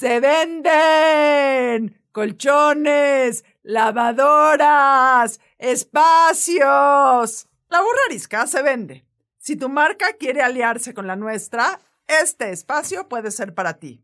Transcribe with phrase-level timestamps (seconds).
[0.00, 7.46] se venden colchones, lavadoras, espacios.
[7.68, 9.04] La burra arisca se vende.
[9.36, 14.02] Si tu marca quiere aliarse con la nuestra, este espacio puede ser para ti.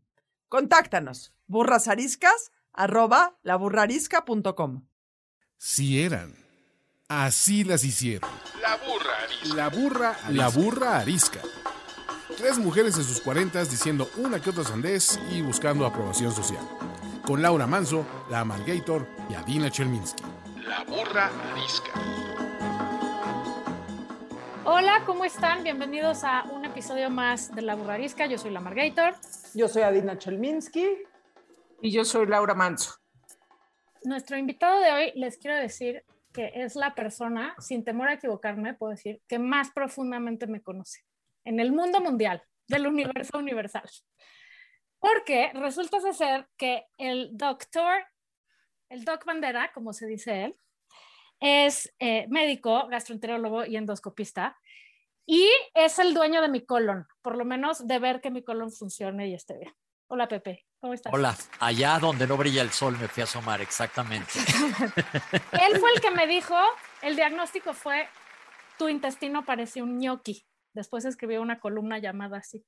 [0.49, 4.85] Contáctanos burrasariscas arroba laburrarisca.com.
[5.57, 6.35] Si eran.
[7.07, 8.29] Así las hicieron.
[8.61, 9.55] La burra arisca.
[9.55, 11.41] La burra, la burra arisca.
[12.37, 16.63] Tres mujeres en sus cuarentas diciendo una que otra sandez y buscando aprobación social.
[17.25, 20.23] Con Laura Manso, la Amalgator y Adina Chelminsky.
[20.67, 21.93] La burra arisca.
[24.65, 25.63] Hola, ¿cómo están?
[25.63, 28.27] Bienvenidos a un episodio más de La Burrarisca.
[28.27, 29.15] Yo soy la Margator.
[29.55, 30.85] Yo soy Adina Chelminsky.
[31.81, 32.93] Y yo soy Laura Manso.
[34.03, 38.75] Nuestro invitado de hoy, les quiero decir que es la persona, sin temor a equivocarme,
[38.75, 41.06] puedo decir, que más profundamente me conoce
[41.47, 43.89] en el mundo mundial, del universo universal.
[44.99, 48.03] Porque resulta ser que el doctor,
[48.89, 50.55] el doc Bandera, como se dice él,
[51.39, 54.57] es eh, médico, gastroenterólogo y endoscopista,
[55.25, 58.71] y es el dueño de mi colon, por lo menos de ver que mi colon
[58.71, 59.73] funcione y esté bien.
[60.07, 61.13] Hola Pepe, ¿cómo estás?
[61.13, 64.31] Hola, allá donde no brilla el sol me fui a asomar, exactamente.
[65.51, 66.55] Él fue el que me dijo,
[67.01, 68.07] el diagnóstico fue,
[68.77, 70.45] tu intestino parece un ñoqui.
[70.77, 72.63] Después escribió una columna llamada así,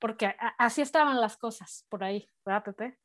[0.00, 2.98] porque así estaban las cosas por ahí, ¿verdad, Pepe?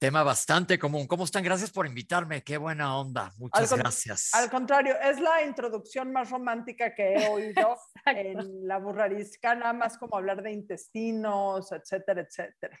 [0.00, 1.06] Tema bastante común.
[1.06, 1.44] ¿Cómo están?
[1.44, 2.42] Gracias por invitarme.
[2.42, 3.32] Qué buena onda.
[3.38, 4.34] Muchas gracias.
[4.34, 9.96] Al contrario, es la introducción más romántica que he oído en la burrarisca, nada más
[9.96, 12.76] como hablar de intestinos, etcétera, etcétera.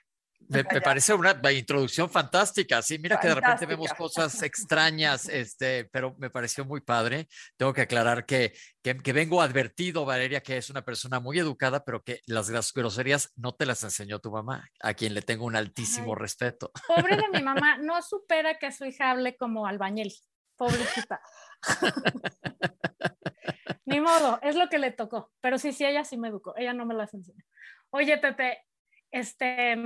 [0.52, 2.82] Me, parece una introducción fantástica.
[2.82, 7.28] Sí, mira que de repente vemos cosas extrañas, este, pero me pareció muy padre.
[7.56, 12.02] Tengo que aclarar que, que, vengo advertido, Valeria, que es una persona muy educada, pero
[12.02, 16.14] que las groserías no te las enseñó tu mamá, a quien le tengo un altísimo
[16.14, 16.70] respeto.
[16.86, 20.12] Pobre de mi mamá, no supera que su hija hable como albañil.
[20.56, 21.20] Pobrecita.
[23.86, 25.32] Ni modo, es lo que le tocó.
[25.40, 26.54] Pero sí, sí, ella sí me educó.
[26.56, 27.42] Ella no me las enseñó.
[27.90, 28.64] Oye, Pepe,
[29.10, 29.76] este,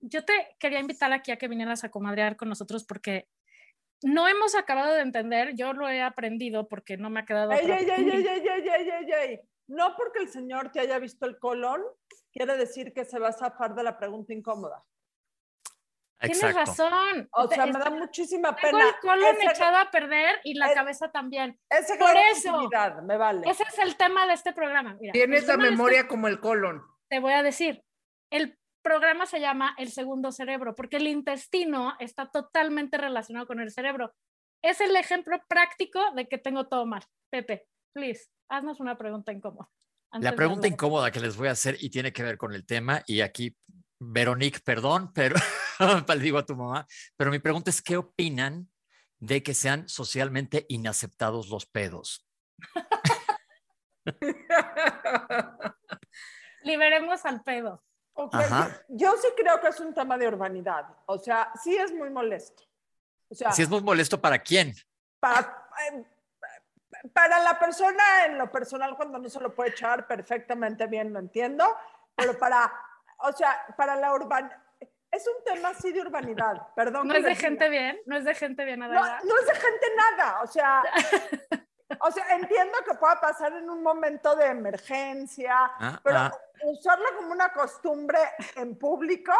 [0.00, 3.28] yo te quería invitar aquí a que vinieras a comadrear con nosotros porque
[4.02, 7.52] no hemos acabado de entender, yo lo he aprendido porque no me ha quedado...
[7.52, 11.82] Ey, ey, ey, no porque el señor te haya visto el colon,
[12.32, 14.84] quiere decir que se va a zafar de la pregunta incómoda.
[16.18, 17.28] Tienes razón.
[17.32, 18.88] O sea, me da muchísima tengo pena.
[18.88, 21.58] el colon echado a perder y la cabeza también.
[21.68, 22.70] Ese Por eso,
[23.02, 23.48] me vale.
[23.48, 24.96] Ese es el tema de este programa.
[25.12, 26.82] Tienes la memoria como el colon.
[27.08, 27.84] Te voy a decir,
[28.30, 33.72] el programa se llama El segundo cerebro, porque el intestino está totalmente relacionado con el
[33.72, 34.14] cerebro.
[34.62, 37.02] Es el ejemplo práctico de que tengo todo mal.
[37.28, 39.68] Pepe, please, haznos una pregunta incómoda.
[40.12, 43.02] La pregunta incómoda que les voy a hacer y tiene que ver con el tema,
[43.08, 43.56] y aquí,
[43.98, 45.34] Veronique, perdón, pero
[46.08, 46.86] le digo a tu mamá,
[47.16, 48.70] pero mi pregunta es, ¿qué opinan
[49.18, 52.24] de que sean socialmente inaceptados los pedos?
[56.62, 57.82] Liberemos al pedo.
[58.88, 60.86] Yo, sí creo que es un tema de urbanidad.
[61.06, 62.62] O sea, sí es muy molesto.
[63.28, 64.74] O sea, ¿Sí es muy molesto para quién?
[65.20, 66.04] Para, eh,
[67.12, 71.18] para la persona en lo personal, cuando no se lo puede echar perfectamente bien, lo
[71.18, 71.66] entiendo.
[72.14, 72.72] Pero para,
[73.18, 74.62] o sea, para la urbanidad.
[75.10, 77.08] Es un tema así de urbanidad, perdón.
[77.08, 78.94] No es de gente bien, no es de gente bien nada.
[78.94, 80.82] No, no es de gente nada, o sea,
[82.00, 86.32] o sea, entiendo que pueda pasar en un momento de emergencia, ah, pero ah.
[86.64, 88.18] usarlo como una costumbre
[88.56, 89.32] en público,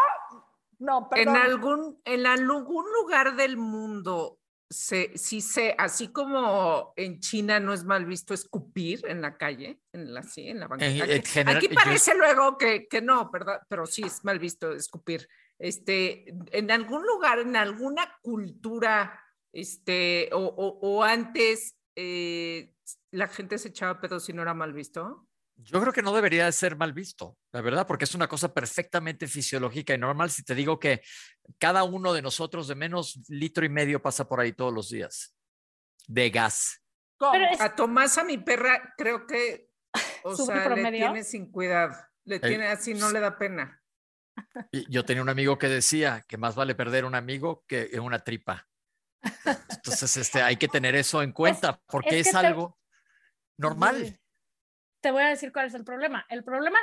[0.79, 1.35] no, perdón.
[1.35, 7.73] En algún, en algún lugar del mundo, se, sí sé, así como en China no
[7.73, 11.51] es mal visto escupir en la calle, en la, sí, en la banqueta.
[11.51, 13.61] Aquí, parece luego que, que no, ¿verdad?
[13.67, 15.27] Pero sí es mal visto escupir.
[15.57, 19.19] Este, en algún lugar, en alguna cultura,
[19.51, 22.75] este, o, o, o antes eh,
[23.11, 25.27] la gente se echaba pedos si no era mal visto?
[25.55, 29.27] Yo creo que no debería ser mal visto, la verdad, porque es una cosa perfectamente
[29.27, 30.29] fisiológica y normal.
[30.29, 31.01] Si te digo que
[31.57, 35.35] cada uno de nosotros de menos litro y medio pasa por ahí todos los días
[36.07, 36.83] de gas.
[37.59, 39.71] A Tomás, a mi perra, creo que,
[40.21, 43.81] o sea, le tiene sin cuidado, le tiene así, no le da pena.
[44.87, 48.67] yo tenía un amigo que decía que más vale perder un amigo que una tripa.
[49.69, 52.77] Entonces, este, hay que tener eso en cuenta porque es, algo
[53.57, 54.19] normal.
[55.01, 56.25] Te voy a decir cuál es el problema.
[56.29, 56.79] El problema,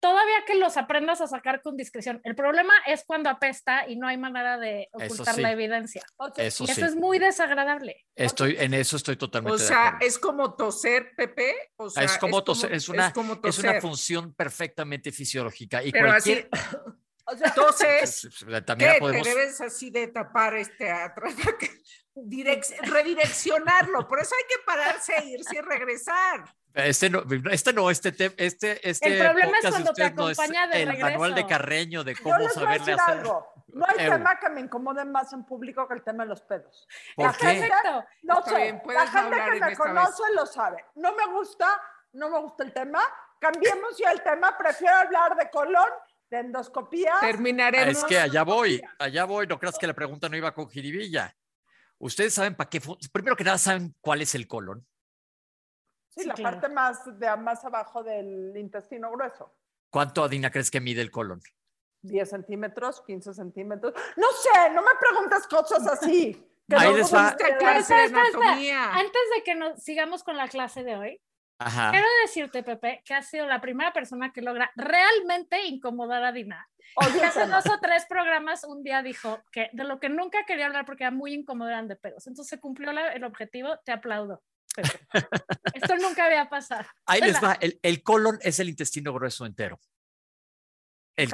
[0.00, 4.06] todavía que los aprendas a sacar con discreción, el problema es cuando apesta y no
[4.06, 6.02] hay manera de ocultar la evidencia.
[6.36, 8.06] Eso, y eso es muy desagradable.
[8.14, 11.54] Estoy, en eso estoy totalmente O sea, es como toser, Pepe.
[11.76, 13.12] O es como toser, es una,
[13.44, 15.82] es, una función perfectamente fisiológica.
[15.82, 16.48] Y cualquier...
[17.26, 18.28] O sea, Entonces,
[18.64, 18.98] también ¿qué?
[19.00, 19.26] Podemos...
[19.26, 21.34] te debes así de tapar este atrás,
[22.82, 24.06] redireccionarlo.
[24.06, 26.44] Por eso hay que pararse, irse y regresar.
[26.76, 29.08] Este no, este no, este, este, este.
[29.08, 33.18] El problema es cuando te acompaña de el manual de Carreño de cómo saberle hacer.
[33.18, 33.50] Algo.
[33.68, 36.86] No hay tema que me incomode más en público que el tema de los pedos.
[37.14, 37.46] ¿Por la qué?
[37.46, 37.72] Gente,
[38.22, 40.84] no sé, la gente que me conoce lo sabe.
[40.96, 41.80] No me gusta,
[42.12, 43.02] no me gusta el tema.
[43.38, 44.56] Cambiemos ya el tema.
[44.56, 45.90] Prefiero hablar de colon,
[46.30, 47.14] de endoscopía.
[47.20, 47.98] Terminaremos.
[47.98, 49.46] Es que allá voy, allá voy.
[49.46, 51.36] No creas que la pregunta no iba con jiribilla.
[51.98, 52.80] Ustedes saben para qué.
[53.12, 54.86] Primero que nada, saben cuál es el colon.
[56.08, 59.54] Sí, la parte más, de, más abajo del intestino grueso.
[59.90, 61.40] ¿Cuánto, Adina, crees que mide el colon?
[62.02, 63.92] 10 centímetros, 15 centímetros.
[64.16, 66.42] No sé, no me preguntas cosas así.
[66.70, 67.28] Ahí les va.
[67.28, 71.20] Antes de que nos sigamos con la clase de hoy,
[71.58, 76.68] quiero decirte, Pepe, que has sido la primera persona que logra realmente incomodar a Dina.
[76.96, 80.84] hace dos o tres programas un día dijo que de lo que nunca quería hablar
[80.84, 82.26] porque era muy incomodante de pedos.
[82.26, 84.42] Entonces se cumplió el objetivo, te aplaudo.
[85.74, 86.86] Esto nunca había pasado.
[87.06, 89.80] Ahí les va, el, el colon es el intestino grueso entero.
[91.16, 91.30] El,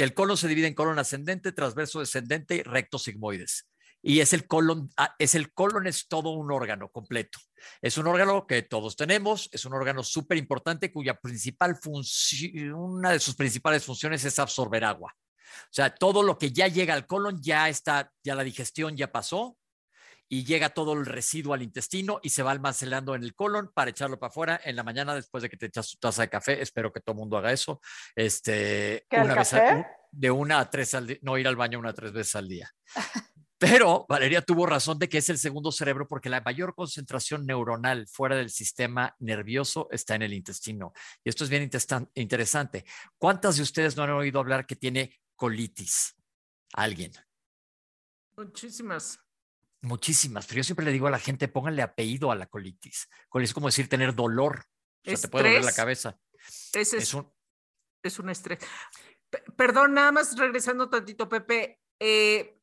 [0.00, 3.68] el, colon se divide en colon ascendente, transverso descendente y recto sigmoides.
[4.02, 7.38] Y es el colon, ah, es el colon es todo un órgano completo.
[7.80, 13.10] Es un órgano que todos tenemos, es un órgano súper importante cuya principal función, una
[13.10, 15.14] de sus principales funciones es absorber agua.
[15.16, 19.12] O sea, todo lo que ya llega al colon ya está, ya la digestión ya
[19.12, 19.56] pasó,
[20.32, 23.90] y llega todo el residuo al intestino y se va almacenando en el colon para
[23.90, 26.62] echarlo para afuera en la mañana después de que te echas tu taza de café.
[26.62, 27.82] Espero que todo el mundo haga eso.
[28.16, 29.54] Este, una vez
[30.10, 32.48] de una a tres al día, no ir al baño una a tres veces al
[32.48, 32.70] día.
[33.62, 38.08] Pero Valeria tuvo razón de que es el segundo cerebro porque la mayor concentración neuronal
[38.08, 40.92] fuera del sistema nervioso está en el intestino.
[41.22, 41.70] Y esto es bien
[42.14, 42.84] interesante.
[43.18, 46.16] ¿Cuántas de ustedes no han oído hablar que tiene colitis?
[46.72, 47.12] ¿Alguien?
[48.36, 49.20] Muchísimas.
[49.82, 53.08] Muchísimas, pero yo siempre le digo a la gente, pónganle apellido a la colitis.
[53.32, 54.64] Es como decir tener dolor.
[55.06, 56.18] O sea, te puede doler la cabeza.
[56.72, 57.32] es, un...
[58.02, 58.58] es un estrés.
[59.56, 61.80] perdón, nada más regresando tantito, Pepe.
[62.00, 62.58] Eh,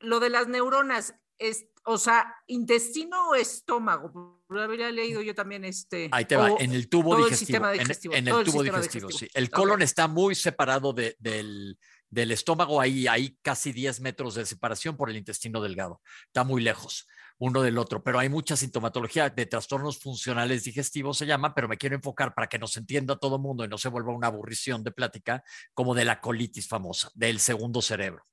[0.00, 4.42] lo de las neuronas, es, o sea, intestino o estómago.
[4.48, 6.08] Lo habría leído yo también este.
[6.12, 7.68] Ahí te va, en el tubo digestivo.
[7.68, 9.28] En, el tubo digestivo, sí.
[9.34, 11.78] El colon está muy separado de, del,
[12.08, 16.00] del estómago, ahí hay casi 10 metros de separación por el intestino delgado.
[16.26, 17.06] Está muy lejos
[17.38, 21.78] uno del otro, pero hay mucha sintomatología de trastornos funcionales digestivos, se llama, pero me
[21.78, 24.84] quiero enfocar para que nos entienda todo el mundo y no se vuelva una aburrición
[24.84, 25.42] de plática,
[25.72, 28.26] como de la colitis famosa, del segundo cerebro.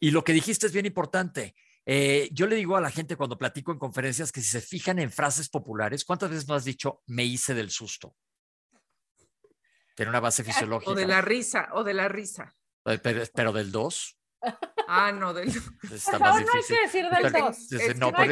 [0.00, 1.54] Y lo que dijiste es bien importante.
[1.84, 4.98] Eh, yo le digo a la gente cuando platico en conferencias que si se fijan
[4.98, 8.14] en frases populares, ¿cuántas veces no has dicho me hice del susto?
[9.96, 10.92] Tiene una base fisiológica.
[10.92, 12.54] O de la risa, o de la risa.
[12.84, 14.18] Pero, del 2.
[14.86, 15.92] Ah, no, del 2.
[15.92, 16.46] Está más difícil.
[16.48, 17.96] no hay que decir del 2.
[17.96, 18.24] No, que, A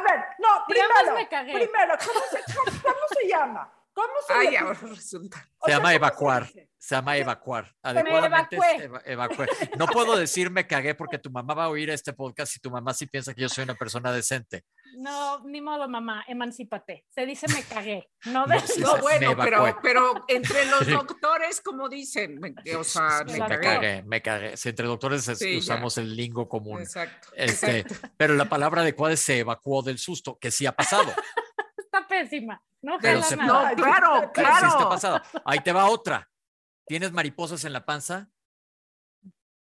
[0.00, 3.72] ver, no, primero, primero ¿cómo se, cómo se llama?
[3.94, 5.48] ¿Cómo se Ay, ahora resulta.
[5.64, 6.50] Se llama evacuar.
[6.76, 7.72] Se llama evacuar.
[7.80, 8.58] Adecuadamente
[9.06, 9.46] evacué.
[9.78, 12.72] No puedo decir me cagué porque tu mamá va a oír este podcast y tu
[12.72, 14.64] mamá sí piensa que yo soy una persona decente.
[14.98, 17.04] No, ni modo, mamá, emancípate.
[17.08, 18.10] Se dice me cagué.
[18.26, 24.02] No, no, bueno, pero, pero entre los doctores, como dicen, me, o sea, me, cagué.
[24.02, 26.80] Me cagué, entre doctores usamos el lingo común.
[26.80, 27.86] Exacto, este,
[28.16, 31.04] Pero la palabra adecuada es se evacuó del susto, que sí ha pasado.
[31.78, 32.60] Está pésima.
[32.84, 34.88] No, no claro, claro.
[34.90, 35.20] Pasado.
[35.46, 36.28] Ahí te va otra.
[36.86, 38.28] ¿Tienes mariposas en la panza?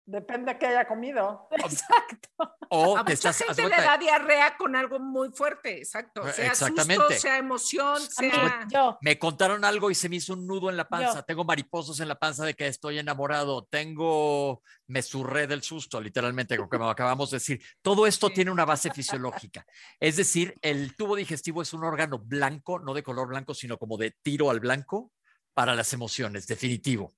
[0.07, 1.49] Depende de qué haya comido.
[1.51, 2.29] Exacto.
[2.69, 6.23] O a mucha gente le da diarrea con algo muy fuerte, exacto.
[6.31, 7.03] Sea Exactamente.
[7.03, 8.65] susto, sea emoción, sea...
[8.71, 8.97] Yo.
[9.01, 11.23] Me contaron algo y se me hizo un nudo en la panza.
[11.23, 13.65] Tengo mariposas en la panza de que estoy enamorado.
[13.65, 14.61] Tengo...
[14.87, 17.61] Me surré del susto, literalmente, como que acabamos de decir.
[17.81, 19.65] Todo esto tiene una base fisiológica.
[19.99, 23.97] Es decir, el tubo digestivo es un órgano blanco, no de color blanco, sino como
[23.97, 25.11] de tiro al blanco
[25.53, 27.13] para las emociones, definitivo.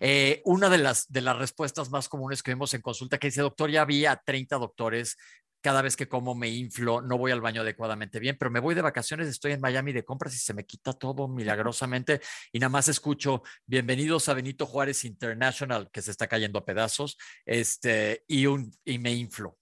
[0.00, 3.42] Eh, una de las, de las respuestas más comunes que vemos en consulta que dice,
[3.42, 5.16] doctor, ya había 30 doctores,
[5.60, 8.74] cada vez que como me inflo, no voy al baño adecuadamente bien, pero me voy
[8.74, 12.20] de vacaciones, estoy en Miami de compras y se me quita todo milagrosamente
[12.52, 17.18] y nada más escucho, bienvenidos a Benito Juárez International, que se está cayendo a pedazos,
[17.44, 19.58] este, y, un, y me inflo.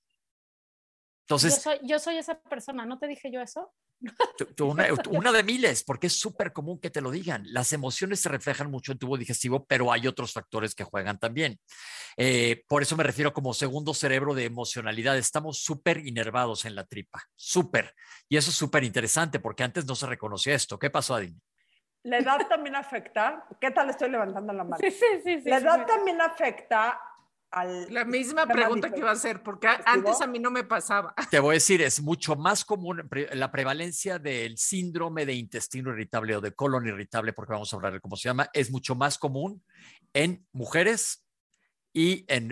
[1.23, 3.73] Entonces, yo soy, yo soy esa persona, ¿no te dije yo eso?
[5.11, 7.43] Una, de miles, porque es súper común que te lo digan.
[7.47, 11.59] Las emociones se reflejan mucho en tubo digestivo, pero hay otros factores que juegan también.
[12.17, 15.17] Eh, por eso me refiero como segundo cerebro de emocionalidad.
[15.17, 17.95] Estamos súper inervados en la tripa, súper.
[18.29, 20.79] Y eso es súper interesante porque antes no se reconocía esto.
[20.79, 21.41] ¿Qué pasó, Adine?
[22.05, 23.47] la edad también afecta.
[23.61, 24.77] ¿Qué tal estoy levantando la mano?
[24.79, 25.49] Sí, sí, sí.
[25.49, 27.01] la edad también afecta
[27.55, 27.93] al...
[27.93, 31.15] La misma pregunta que iba a hacer, porque antes a mí no me pasaba.
[31.31, 36.37] Te voy a decir, es mucho más común la prevalencia del síndrome de intestino irritable
[36.37, 39.19] o de colon irritable, porque vamos a hablar de cómo se llama, es mucho más
[39.19, 39.63] común
[40.13, 41.24] en mujeres
[41.97, 42.49] y en,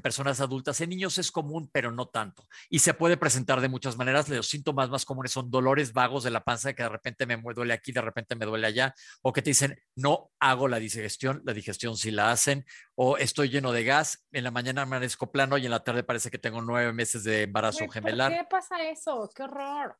[0.00, 0.80] personas adultas.
[0.80, 2.48] En niños es común, pero no tanto.
[2.70, 4.30] Y se puede presentar de muchas maneras.
[4.30, 7.74] Los síntomas más comunes son dolores vagos de la panza, que de repente me duele
[7.74, 11.52] aquí, de repente me duele allá, o que te dicen, no hago la digestión, la
[11.52, 12.64] digestión sí la hacen,
[12.94, 16.30] o estoy lleno de gas, en la mañana amanezco plano y en la tarde parece
[16.30, 18.32] que tengo nueve meses de embarazo gemelar.
[18.32, 19.30] ¿Por qué pasa eso?
[19.34, 19.98] ¡Qué horror!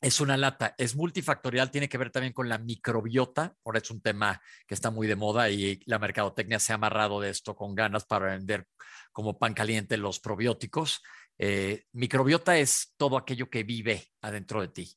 [0.00, 4.00] Es una lata, es multifactorial, tiene que ver también con la microbiota, ahora es un
[4.00, 7.74] tema que está muy de moda y la mercadotecnia se ha amarrado de esto con
[7.74, 8.66] ganas para vender
[9.12, 11.02] como pan caliente los probióticos.
[11.38, 14.96] Eh, microbiota es todo aquello que vive adentro de ti.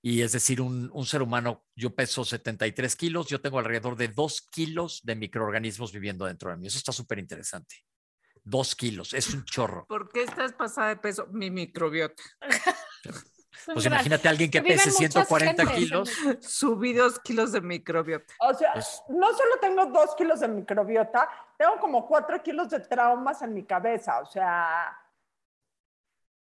[0.00, 4.08] Y es decir, un, un, ser humano, yo peso 73 kilos, yo tengo alrededor de
[4.08, 6.66] 2 kilos de microorganismos viviendo dentro de mí.
[6.66, 7.76] Eso está súper interesante.
[8.44, 9.84] 2 kilos, es un chorro.
[9.86, 11.26] ¿Por qué estás pasada de peso?
[11.32, 12.22] Mi microbiota.
[13.72, 16.10] Pues imagínate a alguien que pese 140 kilos.
[16.40, 18.34] Subí dos kilos de microbiota.
[18.40, 22.80] O sea, pues no solo tengo dos kilos de microbiota, tengo como cuatro kilos de
[22.80, 24.20] traumas en mi cabeza.
[24.20, 24.96] O sea.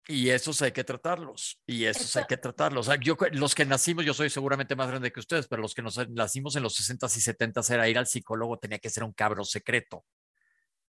[0.08, 1.62] Y esos hay que tratarlos.
[1.66, 2.88] Y esos hay que tratarlos.
[2.88, 5.76] O sea, yo, los que nacimos, yo soy seguramente más grande que ustedes, pero los
[5.76, 9.04] que nos nacimos en los 60s y 70s era ir al psicólogo, tenía que ser
[9.04, 10.04] un cabro secreto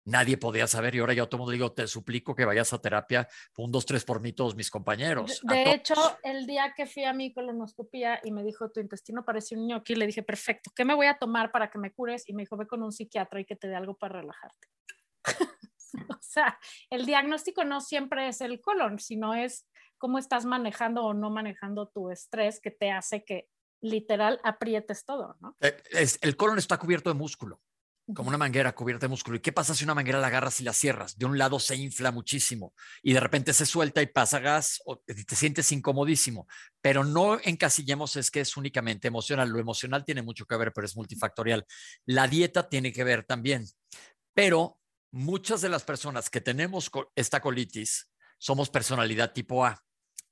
[0.05, 2.81] nadie podía saber y ahora ya todo el mundo digo, te suplico que vayas a
[2.81, 5.41] terapia, un, dos, tres por mí, todos mis compañeros.
[5.43, 9.57] De, hecho, el día que fui a mi colonoscopía y me dijo, tu intestino parece
[9.57, 12.29] un ñoqui, le dije, perfecto, ¿qué me voy a tomar para que me cures?
[12.29, 14.69] Y me dijo, ve con un psiquiatra y que te dé algo para relajarte.
[16.11, 16.59] o sea,
[16.91, 19.67] el diagnóstico no siempre es el colon, sino es
[19.99, 23.49] cómo estás manejando o no manejando tu estrés que te hace que
[23.81, 25.57] literal aprietes todo, ¿no?
[25.61, 25.77] Eh,
[26.21, 27.61] el colon está cubierto de músculo
[28.15, 29.37] como una manguera cubierta de músculo.
[29.37, 31.17] ¿Y qué pasa si una manguera la agarras y la cierras?
[31.17, 34.99] De un lado se infla muchísimo y de repente se suelta y pasa gas o
[34.99, 36.47] te sientes incomodísimo.
[36.81, 39.49] Pero no encasillemos es que es únicamente emocional.
[39.49, 41.65] Lo emocional tiene mucho que ver, pero es multifactorial.
[42.07, 43.67] La dieta tiene que ver también.
[44.35, 44.79] Pero
[45.13, 49.81] muchas de las personas que tenemos esta colitis somos personalidad tipo A.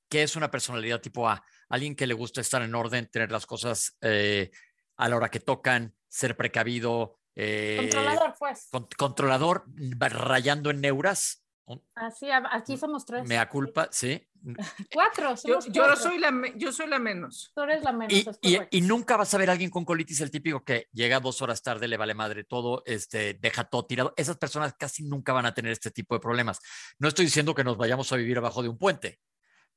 [0.09, 1.45] ¿Qué es una personalidad tipo A?
[1.69, 4.51] Alguien que le gusta estar en orden, tener las cosas eh,
[4.97, 8.69] a la hora que tocan, ser precavido, eh, controlador, pues.
[8.97, 9.65] controlador,
[9.99, 11.45] rayando en neuras.
[11.95, 13.29] Así, aquí somos tres.
[13.29, 14.21] Mea culpa, sí.
[14.93, 15.35] cuatro.
[15.45, 17.53] Yo, yo, soy la, yo soy la menos.
[17.55, 18.13] Tú eres la menos.
[18.43, 21.43] Y, y, nunca vas a ver a alguien con colitis, el típico que llega dos
[21.43, 24.15] horas tarde, le vale madre todo, este, deja todo tirado.
[24.17, 26.59] Esas personas casi nunca van a tener este tipo de problemas.
[26.99, 29.21] No estoy diciendo que nos vayamos a vivir abajo de un puente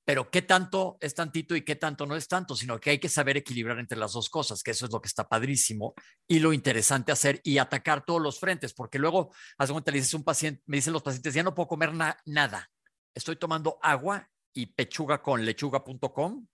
[0.05, 3.09] pero qué tanto es tantito y qué tanto no es tanto, sino que hay que
[3.09, 5.93] saber equilibrar entre las dos cosas, que eso es lo que está padrísimo
[6.27, 10.13] y lo interesante hacer y atacar todos los frentes, porque luego, hace cuenta, le dices
[10.13, 12.69] un paciente, me dicen los pacientes, ya no puedo comer nada,
[13.13, 16.47] estoy tomando agua y pechuga con lechuga.com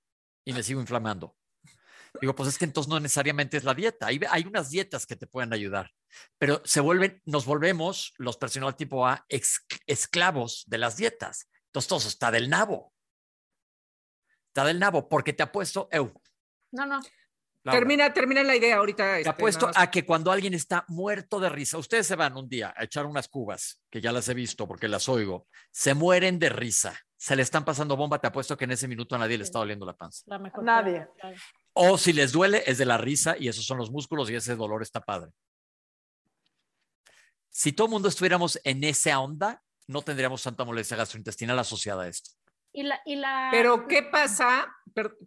[0.45, 1.35] y me sigo inflamando.
[2.21, 4.07] Digo, pues es que entonces no necesariamente es la dieta.
[4.07, 5.91] Hay, hay unas dietas que te pueden ayudar,
[6.39, 9.25] pero se vuelven, nos volvemos los personal tipo A
[9.85, 11.47] esclavos de las dietas.
[11.67, 12.93] Entonces todo está del nabo
[14.49, 16.11] está del nabo, porque te apuesto, eu.
[16.71, 16.99] No, no.
[17.63, 19.03] Termina, termina la idea ahorita.
[19.03, 22.47] Te este, apuesto a que cuando alguien está muerto de risa, ustedes se van un
[22.47, 26.39] día a echar unas cubas, que ya las he visto porque las oigo, se mueren
[26.39, 29.37] de risa, se le están pasando bomba, te apuesto que en ese minuto a nadie
[29.37, 30.23] le está doliendo la panza.
[30.61, 31.07] nadie.
[31.73, 34.55] O si les duele, es de la risa y esos son los músculos y ese
[34.55, 35.31] dolor está padre.
[37.49, 42.07] Si todo el mundo estuviéramos en esa onda, no tendríamos tanta molestia gastrointestinal asociada a
[42.07, 42.31] esto.
[42.71, 43.49] Y la, y la...
[43.51, 44.75] Pero ¿qué pasa,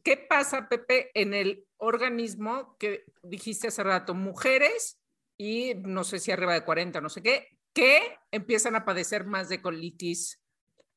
[0.05, 5.01] qué pasa, Pepe, en el organismo que dijiste hace rato, mujeres
[5.37, 9.49] y no sé si arriba de 40, no sé qué, que empiezan a padecer más
[9.49, 10.41] de colitis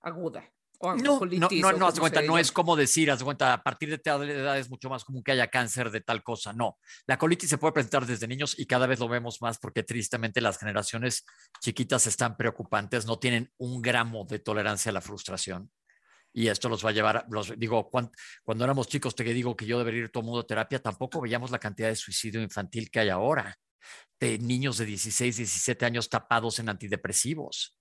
[0.01, 0.51] aguda?
[0.79, 3.63] O no, colitis, no, no, no, haz cuenta, no es como decir, haz cuenta, a
[3.63, 6.51] partir de tal edad es mucho más común que haya cáncer de tal cosa.
[6.51, 9.83] No, la colitis se puede presentar desde niños y cada vez lo vemos más porque
[9.83, 11.25] tristemente las generaciones
[11.61, 15.71] chiquitas están preocupantes, no tienen un gramo de tolerancia a la frustración
[16.37, 18.11] y esto los va a llevar, los, digo, cuando,
[18.43, 21.49] cuando éramos chicos, te digo que yo debería ir todo mundo a terapia, tampoco veíamos
[21.49, 23.57] la cantidad de suicidio infantil que hay ahora,
[24.19, 27.79] de niños de 16, 17 años tapados en antidepresivos.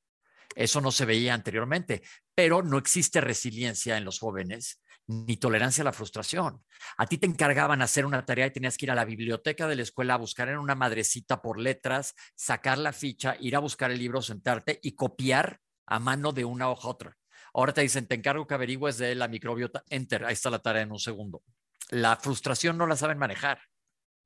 [0.55, 5.87] Eso no se veía anteriormente, pero no existe resiliencia en los jóvenes ni tolerancia a
[5.87, 6.65] la frustración.
[6.97, 9.75] A ti te encargaban hacer una tarea y tenías que ir a la biblioteca de
[9.75, 13.91] la escuela a buscar en una madrecita por letras, sacar la ficha, ir a buscar
[13.91, 17.17] el libro, sentarte y copiar a mano de una hoja a otra.
[17.55, 19.85] Ahora te dicen, te encargo que averigües de la microbiota.
[19.89, 21.43] Enter, ahí está la tarea en un segundo.
[21.91, 23.61] La frustración no la saben manejar.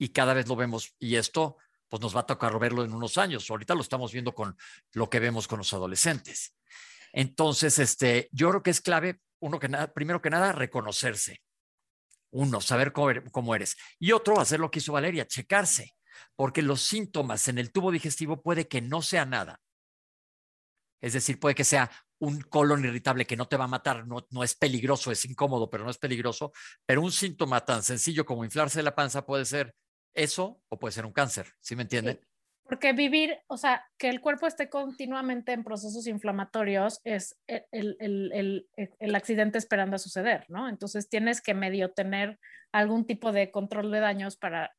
[0.01, 1.57] y cada vez lo vemos y esto
[1.89, 3.51] pues nos va a tocar verlo en unos años.
[3.51, 4.57] Ahorita lo estamos viendo con
[4.93, 6.55] lo que vemos con los adolescentes.
[7.13, 11.43] Entonces, este, yo creo que es clave, uno que nada, primero que nada, reconocerse.
[12.31, 13.23] Uno, saber cómo, er,
[13.57, 13.77] eres.
[13.99, 15.95] Y otro, hacer lo que hizo Valeria, checarse,
[16.37, 19.61] porque los síntomas en el tubo digestivo puede que no sea nada.
[21.01, 21.91] Es decir, puede que sea
[22.21, 25.71] un colon irritable que no te va a matar, no, no, es peligroso, es incómodo,
[25.71, 26.53] pero no es peligroso.
[26.85, 29.75] Pero un síntoma tan sencillo como inflarse la panza puede ser
[30.15, 32.21] eso o puede ser un cáncer, ¿sí me entienden?
[32.65, 38.31] Porque vivir, o sea, que el cuerpo esté continuamente en procesos inflamatorios es el, el,
[38.35, 40.69] el, el, accidente esperando a suceder, ¿no?
[40.69, 42.39] Entonces tienes que medio tener
[42.71, 44.75] algún tipo de control de daños para,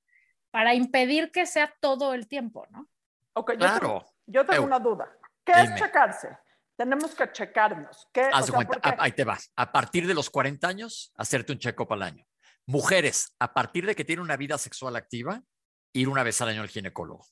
[0.51, 2.87] para impedir que sea todo el tiempo, ¿no?
[3.33, 4.05] Ok, claro.
[4.27, 5.11] yo tengo, una duda.
[5.43, 6.29] ¿Qué es checarse?
[6.79, 8.07] Tenemos que checarnos.
[8.13, 9.51] ¿Qué, Haz cuenta, ahí te vas.
[9.57, 12.25] A partir de los 40 años, hacerte un check-up al año.
[12.65, 15.43] Mujeres, a partir de que tienen una vida sexual activa,
[15.91, 17.27] ir una vez al año al ginecólogo.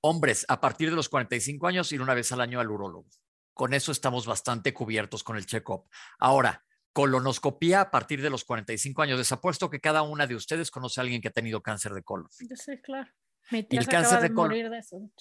[0.00, 3.06] Hombres, a partir de los 45 años, ir una vez al año al urólogo.
[3.54, 5.88] Con eso estamos bastante cubiertos con el check-up.
[6.18, 9.18] Ahora, colonoscopía a partir de los 45 años.
[9.18, 12.02] Les apuesto que cada una de ustedes conoce a alguien que ha tenido cáncer de
[12.02, 12.28] colon.
[12.32, 12.48] Sí,
[12.82, 13.12] claro.
[13.50, 14.72] Y el cáncer de, colon.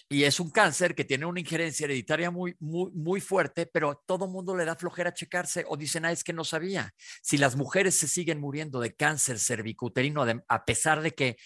[0.10, 4.28] Y es un cáncer que tiene una injerencia hereditaria muy, muy, muy fuerte, pero todo
[4.28, 6.94] mundo le da flojera checarse o dicen, ah, es que no sabía.
[7.22, 11.38] Si las mujeres se siguen muriendo de cáncer cervicuterino, a pesar de que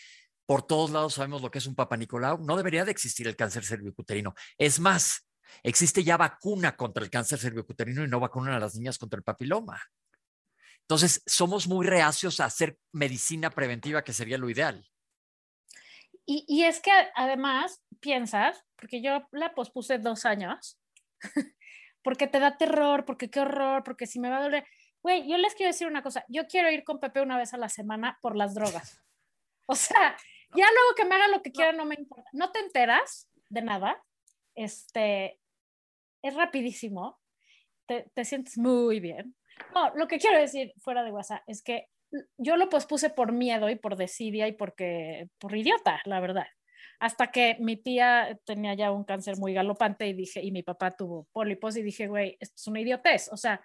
[0.46, 3.36] por todos lados sabemos lo que es un Papa Nicolau, no debería de existir el
[3.36, 4.34] cáncer cervicuterino.
[4.58, 5.28] Es más,
[5.64, 9.24] existe ya vacuna contra el cáncer cervicuterino y no vacunan a las niñas contra el
[9.24, 9.82] papiloma.
[10.82, 14.86] Entonces, somos muy reacios a hacer medicina preventiva, que sería lo ideal.
[16.26, 20.80] Y, es que además piensas, porque yo la pospuse dos años,
[22.04, 24.66] porque te da terror, porque qué horror, porque si me va a doler.
[25.02, 27.58] Güey, yo les quiero decir una cosa, yo quiero ir con Pepe una vez a
[27.58, 29.00] la semana por las drogas.
[29.66, 30.18] O sea,
[30.56, 32.30] ya luego que me haga lo que quiera no me importa.
[32.34, 34.04] No te enteras de nada.
[34.56, 35.40] Este,
[36.22, 37.18] es rapidísimo.
[37.86, 39.38] Te, te sientes muy bien.
[39.74, 41.88] No, lo que quiero decir fuera de WhatsApp es que
[42.38, 46.48] yo lo pospuse por miedo y por desidia y porque por idiota, la verdad.
[47.00, 50.92] Hasta que mi tía tenía ya un cáncer muy galopante y dije, y mi papá
[50.92, 53.30] tuvo pólipos y dije, güey, esto es una idiotez.
[53.32, 53.62] O sea,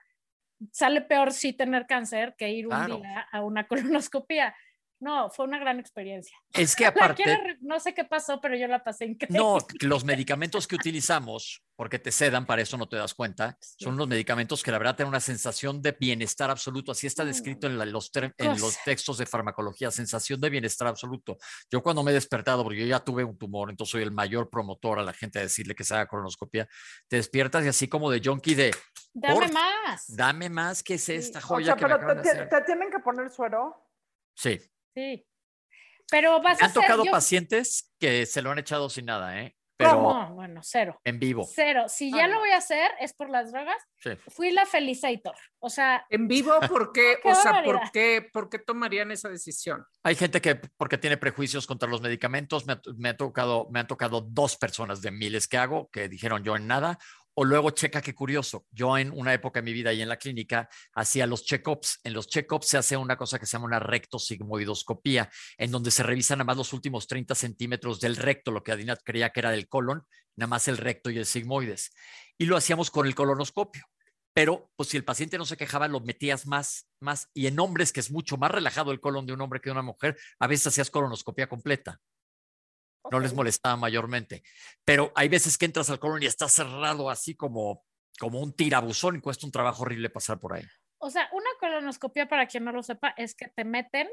[0.73, 4.55] sale peor sí tener cáncer que ir un día a una colonoscopia.
[5.01, 6.37] No, fue una gran experiencia.
[6.53, 7.59] Es que aparte...
[7.61, 9.39] no sé qué pasó, pero yo la pasé increíble.
[9.39, 13.97] No, los medicamentos que utilizamos, porque te sedan, para eso no te das cuenta, son
[13.97, 16.93] los medicamentos que la verdad tienen una sensación de bienestar absoluto.
[16.93, 21.39] Así está descrito en, los, en los textos de farmacología, sensación de bienestar absoluto.
[21.71, 24.51] Yo cuando me he despertado, porque yo ya tuve un tumor, entonces soy el mayor
[24.51, 26.69] promotor a la gente a decirle que se haga colonoscopia,
[27.07, 28.75] te despiertas y así como de junkie de...
[29.15, 30.05] Dame más.
[30.09, 33.85] Dame más, que es esta joya que pero te, te tienen que poner suero.
[34.35, 34.61] Sí.
[34.99, 35.25] Sí.
[36.11, 39.55] Pero vas Me han tocado pacientes que se lo han echado sin nada, ¿eh?
[39.77, 41.01] Pero Bueno, cero.
[41.05, 41.49] En vivo.
[41.55, 41.85] Cero.
[41.87, 43.77] Si ya lo voy a hacer es por las drogas.
[43.99, 44.11] Sí.
[44.27, 45.37] Fui la Felicitor.
[45.61, 46.05] O sea.
[46.11, 47.19] En vivo, ¿por qué?
[47.23, 49.85] o sea, ¿por qué, ¿por qué tomarían esa decisión?
[50.03, 52.67] Hay gente que porque tiene prejuicios contra los medicamentos.
[52.67, 56.43] Me, me, ha tocado, me han tocado dos personas de miles que hago que dijeron
[56.43, 56.99] yo en nada.
[57.40, 58.66] O luego checa qué curioso.
[58.72, 62.01] Yo en una época de mi vida y en la clínica hacía los check-ups.
[62.03, 66.03] En los check-ups se hace una cosa que se llama una rectosigmoidoscopía, en donde se
[66.03, 69.53] revisan nada más los últimos 30 centímetros del recto, lo que Adina creía que era
[69.53, 71.92] del colon, nada más el recto y el sigmoides.
[72.38, 73.85] Y lo hacíamos con el colonoscopio.
[74.35, 77.31] Pero, pues si el paciente no se quejaba, lo metías más, más.
[77.35, 79.74] Y en hombres, que es mucho más relajado el colon de un hombre que de
[79.74, 82.01] una mujer, a veces hacías colonoscopia completa
[83.11, 84.42] no les molestaba mayormente.
[84.85, 87.85] Pero hay veces que entras al colon y está cerrado así como,
[88.18, 90.64] como un tirabuzón y cuesta un trabajo horrible pasar por ahí.
[90.99, 94.09] O sea, una colonoscopia, para quien no lo sepa, es que te meten.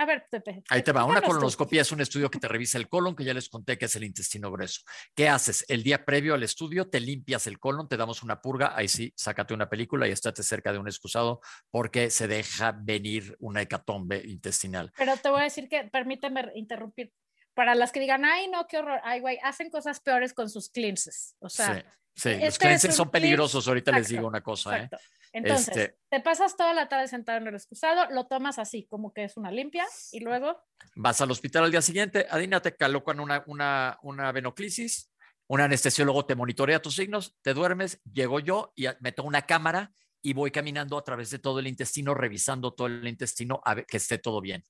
[0.00, 0.62] A ver, Pepe.
[0.70, 1.04] Ahí te va.
[1.04, 3.86] Una colonoscopia es un estudio que te revisa el colon, que ya les conté que
[3.86, 4.82] es el intestino grueso.
[5.12, 5.64] ¿Qué haces?
[5.66, 9.12] El día previo al estudio te limpias el colon, te damos una purga, ahí sí,
[9.16, 14.22] sácate una película y estate cerca de un excusado porque se deja venir una hecatombe
[14.24, 14.92] intestinal.
[14.96, 17.12] Pero te voy a decir que, permíteme interrumpir,
[17.58, 20.70] para las que digan, ay, no, qué horror, ay, güey, hacen cosas peores con sus
[20.70, 21.34] cleanses.
[21.40, 23.66] O sea, sí, los este cleanses son peligrosos.
[23.66, 24.90] Ahorita les digo una cosa, ¿eh?
[25.32, 29.12] Entonces, este te pasas toda la tarde sentado en el excusado, lo tomas así, como
[29.12, 30.56] que es una limpia, y luego.
[30.94, 35.10] Vas al hospital al día siguiente, Adina te colocan una, una, una venoclisis,
[35.48, 39.90] un anestesiólogo te monitorea tus signos, te duermes, llego yo y meto una cámara
[40.22, 43.84] y voy caminando a través de todo el intestino, revisando todo el intestino a ver
[43.84, 44.62] que esté todo bien.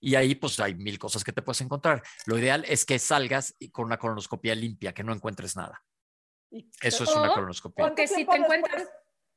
[0.00, 2.02] Y ahí pues hay mil cosas que te puedes encontrar.
[2.26, 5.82] Lo ideal es que salgas con una colonoscopia limpia, que no encuentres nada.
[6.80, 7.84] Eso es una colonoscopia.
[7.84, 8.88] Porque si te encuentras...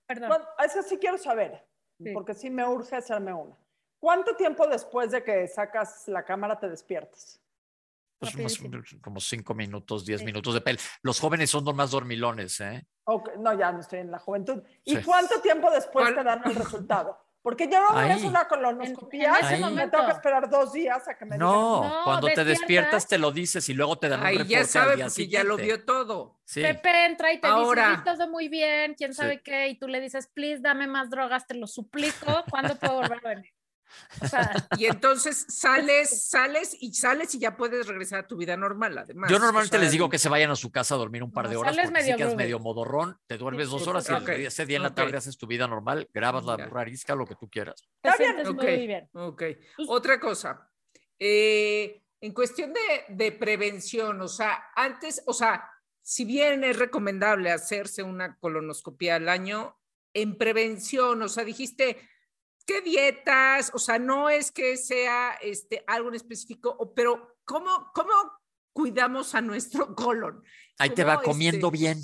[0.08, 0.42] Perdón.
[0.66, 1.66] eso sí quiero saber,
[2.14, 3.56] porque sí me urge hacerme una.
[3.98, 7.40] ¿Cuánto tiempo después de que sacas la cámara te despiertas?
[8.22, 8.60] Pues
[9.02, 10.78] como cinco minutos, diez minutos de pel.
[11.02, 12.86] Los jóvenes son más dormilones, ¿eh?
[13.40, 14.62] no, ya no estoy en la juventud.
[14.84, 17.18] ¿Y cuánto tiempo después te dan el resultado?
[17.42, 21.26] Porque yo no es una colonoscopia, en, me tengo que esperar dos días a que
[21.26, 21.90] me no, digan.
[21.90, 23.08] No, cuando te despiertas.
[23.08, 25.44] te lo dices y luego te dan un reporte ya sabe, al día porque ya
[25.44, 26.40] lo vio todo.
[26.54, 30.28] Pepe entra y te dice, todo muy bien, quién sabe qué, y tú le dices,
[30.28, 33.52] please, dame más drogas, te lo suplico, ¿cuándo puedo volver a venir?
[34.78, 39.30] Y entonces sales, sales y sales y ya puedes regresar a tu vida normal, además.
[39.30, 41.56] Yo normalmente les digo que se vayan a su casa a dormir un par de
[41.56, 44.94] horas porque medio si medio modorrón, te duermes dos horas y ese día en la
[44.94, 47.88] tarde haces tu vida normal, grabas la burra arisca, lo que tú quieras.
[48.04, 48.56] Está bien.
[48.56, 49.10] muy bien.
[49.14, 49.44] Ok.
[49.76, 50.70] Pues Otra cosa.
[51.20, 55.70] Eh, en cuestión de, de prevención, o sea, antes, o sea,
[56.02, 59.78] si bien es recomendable hacerse una colonoscopia al año,
[60.14, 61.98] en prevención, o sea, dijiste,
[62.72, 63.70] ¿Qué dietas?
[63.74, 68.14] O sea, no es que sea este, algo en específico, pero ¿cómo, cómo
[68.72, 70.42] cuidamos a nuestro colon?
[70.78, 72.02] Ahí te va comiendo este bien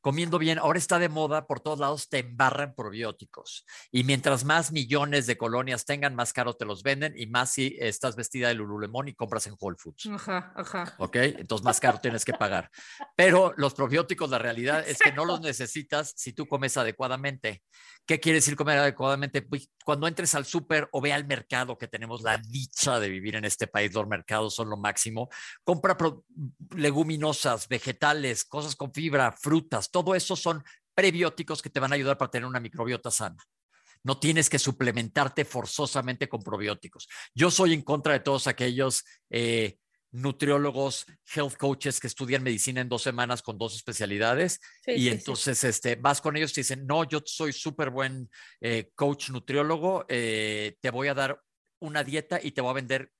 [0.00, 0.58] comiendo bien.
[0.58, 3.64] Ahora está de moda, por todos lados te embarran probióticos.
[3.90, 7.76] Y mientras más millones de colonias tengan, más caro te los venden y más si
[7.80, 10.06] estás vestida de Lululemon y compras en Whole Foods.
[10.06, 10.94] Ajá, ajá.
[10.98, 11.16] ¿Ok?
[11.16, 12.70] Entonces más caro tienes que pagar.
[13.16, 17.62] Pero los probióticos, la realidad es que no los necesitas si tú comes adecuadamente.
[18.06, 19.40] ¿Qué quiere decir comer adecuadamente?
[19.40, 23.36] Pues, cuando entres al súper o ve al mercado, que tenemos la dicha de vivir
[23.36, 25.30] en este país, los mercados son lo máximo,
[25.64, 25.96] compra
[26.76, 30.62] leguminosas, vegetales, cosas con fibra, frutas, todo eso son
[30.94, 33.42] prebióticos que te van a ayudar para tener una microbiota sana.
[34.02, 37.08] No tienes que suplementarte forzosamente con probióticos.
[37.34, 39.78] Yo soy en contra de todos aquellos eh,
[40.14, 45.96] nutriólogos, health coaches que estudian medicina en dos semanas con dos especialidades y entonces Este,
[45.96, 50.90] vas con ellos y dicen, no, yo soy súper buen eh, coach nutriólogo, eh, te
[50.90, 51.40] voy a dar
[51.80, 53.10] una dieta y te voy a vender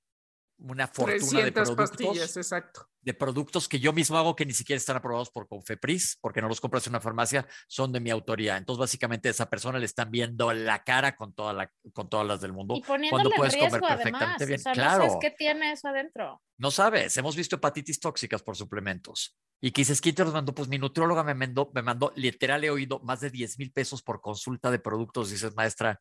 [0.57, 2.37] una fortuna de productos.
[2.37, 2.87] exacto.
[3.01, 6.47] De productos que yo mismo hago que ni siquiera están aprobados por Confepris, porque no
[6.47, 8.57] los compras en una farmacia, son de mi autoría.
[8.57, 12.25] Entonces, básicamente, a esa persona le están viendo la cara con, toda la, con todas
[12.25, 12.75] las del mundo.
[12.75, 14.61] Y cuando puedes comer perfectamente bien.
[14.73, 15.03] claro.
[15.03, 16.41] No sabes qué tiene eso adentro.
[16.57, 17.15] No sabes.
[17.17, 19.37] Hemos visto hepatitis tóxicas por suplementos.
[19.61, 20.53] Y que dices, ¿quién te los mandó?
[20.53, 24.01] Pues mi nutrióloga me mandó, me mandó, literal he oído más de 10 mil pesos
[24.01, 25.31] por consulta de productos.
[25.31, 25.99] Dices, maestra,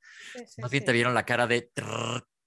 [0.59, 1.71] más bien te vieron la cara de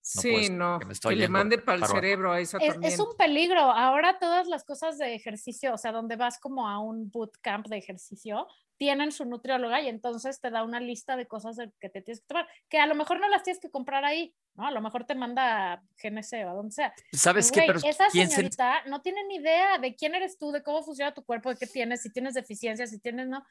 [0.07, 2.93] sí, no, que, le mande para el cerebro a esa es, también.
[2.93, 3.59] Es un peligro.
[3.59, 7.77] Ahora todas las cosas de ejercicio, o sea, donde vas como a un bootcamp de
[7.77, 12.21] ejercicio, tienen su nutrióloga y entonces te da una lista de cosas que te tienes
[12.21, 14.67] que tomar, que a lo mejor no las tienes que comprar ahí, ¿no?
[14.67, 16.93] A lo mejor te manda a GNC o a donde sea.
[17.11, 17.63] ¿Sabes qué?
[17.67, 21.25] Pero esa señorita no tiene ni idea de quién eres tú, de cómo funciona tu
[21.25, 23.43] cuerpo, de qué tienes, si tienes deficiencias, si tienes, ¿no?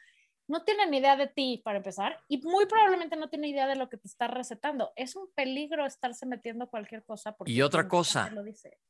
[0.48, 3.76] No tiene ni idea de ti para empezar y muy probablemente no tiene idea de
[3.76, 4.92] lo que te está recetando.
[4.96, 7.32] Es un peligro estarse metiendo cualquier cosa.
[7.32, 8.32] Porque y otra cosa,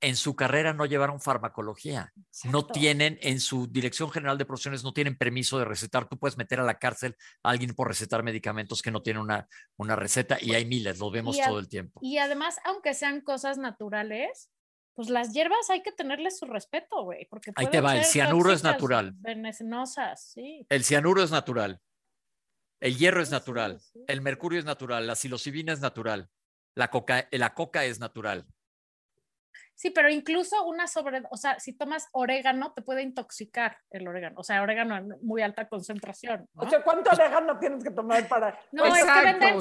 [0.00, 2.12] en su carrera no llevaron farmacología.
[2.44, 6.08] No tienen, en su Dirección General de Profesiones, no tienen permiso de recetar.
[6.08, 9.48] Tú puedes meter a la cárcel a alguien por recetar medicamentos que no tienen una,
[9.76, 12.00] una receta y hay miles, lo vemos todo el tiempo.
[12.02, 14.50] Y además, aunque sean cosas naturales,
[14.96, 17.26] pues las hierbas hay que tenerles su respeto, güey.
[17.26, 19.12] Porque Ahí te va, el cianuro es natural.
[19.16, 20.66] Venenosas, sí.
[20.70, 21.82] El cianuro es natural.
[22.80, 23.78] El hierro es natural.
[24.06, 25.06] El mercurio es natural.
[25.06, 26.30] La psilocibina es natural.
[26.74, 28.46] La coca, la coca es natural.
[29.76, 34.40] Sí, pero incluso una sobre, o sea, si tomas orégano, te puede intoxicar el orégano.
[34.40, 36.48] O sea, orégano en muy alta concentración.
[36.54, 38.58] O sea, ¿cuánto orégano tienes que tomar para.?
[38.72, 39.58] No, es que venden,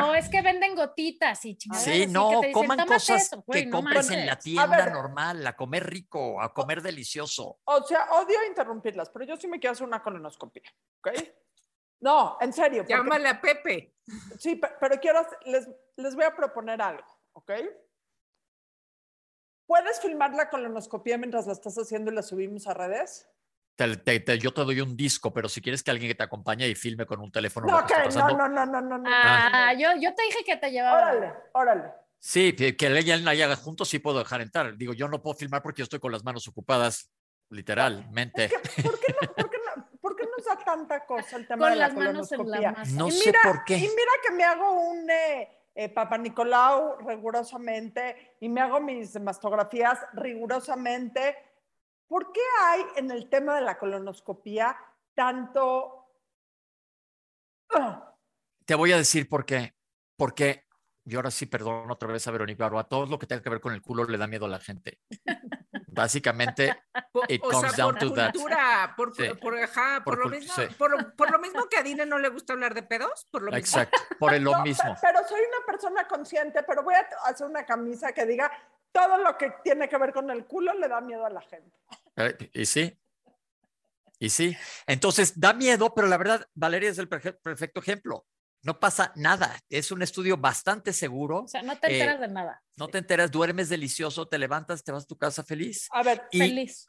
[0.00, 1.84] no es que venden gotitas y chingadas.
[1.84, 6.80] Sí, no, coman cosas que compres en la tienda normal, a comer rico, a comer
[6.80, 7.58] delicioso.
[7.64, 10.62] O sea, odio interrumpirlas, pero yo sí me quiero hacer una colonoscopia,
[10.94, 11.10] ¿ok?
[12.00, 12.86] No, en serio.
[12.88, 13.96] Llámale a Pepe.
[14.38, 17.04] Sí, pero quiero, les, les voy a proponer algo,
[17.34, 17.52] ¿ok?
[19.68, 23.28] ¿Puedes filmar la colonoscopia mientras la estás haciendo y la subimos a redes?
[24.40, 27.04] yo te doy un disco, pero si quieres que alguien que te acompañe y filme
[27.04, 27.66] con un teléfono.
[27.66, 31.12] No, no, no, no, no, no, Ah, yo, yo te dije que te llevaba.
[31.12, 31.92] Órale, órale.
[32.18, 34.74] Sí, que ella la haga juntos sí puedo dejar entrar.
[34.74, 37.12] Digo, yo no puedo filmar porque yo estoy con las manos ocupadas,
[37.50, 38.48] literalmente.
[38.82, 41.76] ¿por, qué no, por, qué no, ¿Por qué nos da tanta cosa el tema de
[41.76, 42.74] la colonoscopia?
[42.94, 43.76] No sé por qué.
[43.76, 45.10] Y mira que me hago un...
[45.10, 51.36] Eh, eh, Papa Nicolau rigurosamente y me hago mis mastografías rigurosamente.
[52.08, 54.76] ¿Por qué hay en el tema de la colonoscopía
[55.14, 56.04] tanto...
[58.66, 59.76] Te voy a decir por qué.
[60.16, 60.64] Porque
[61.04, 63.50] yo ahora sí perdón otra vez a Verónica, pero a todo lo que tenga que
[63.50, 64.98] ver con el culo le da miedo a la gente.
[65.98, 66.76] Básicamente,
[67.28, 68.32] it comes down to that.
[68.96, 69.12] Por,
[70.04, 70.54] por, lo mismo,
[71.16, 73.98] por, lo mismo, que a Dina no le gusta hablar de pedos, por lo Exacto,
[74.16, 74.96] por lo mismo.
[75.00, 78.48] Pero soy una persona consciente, pero voy a hacer una camisa que diga
[78.92, 81.76] todo lo que tiene que ver con el culo le da miedo a la gente.
[82.14, 82.96] Eh, y sí,
[84.20, 84.56] y sí.
[84.86, 88.24] Entonces, da miedo, pero la verdad, Valeria es el perfecto ejemplo.
[88.68, 89.58] No pasa nada.
[89.70, 91.44] Es un estudio bastante seguro.
[91.44, 92.62] O sea, no te enteras eh, de nada.
[92.76, 95.88] No te enteras, duermes delicioso, te levantas, te vas a tu casa feliz.
[95.90, 96.86] A ver, feliz.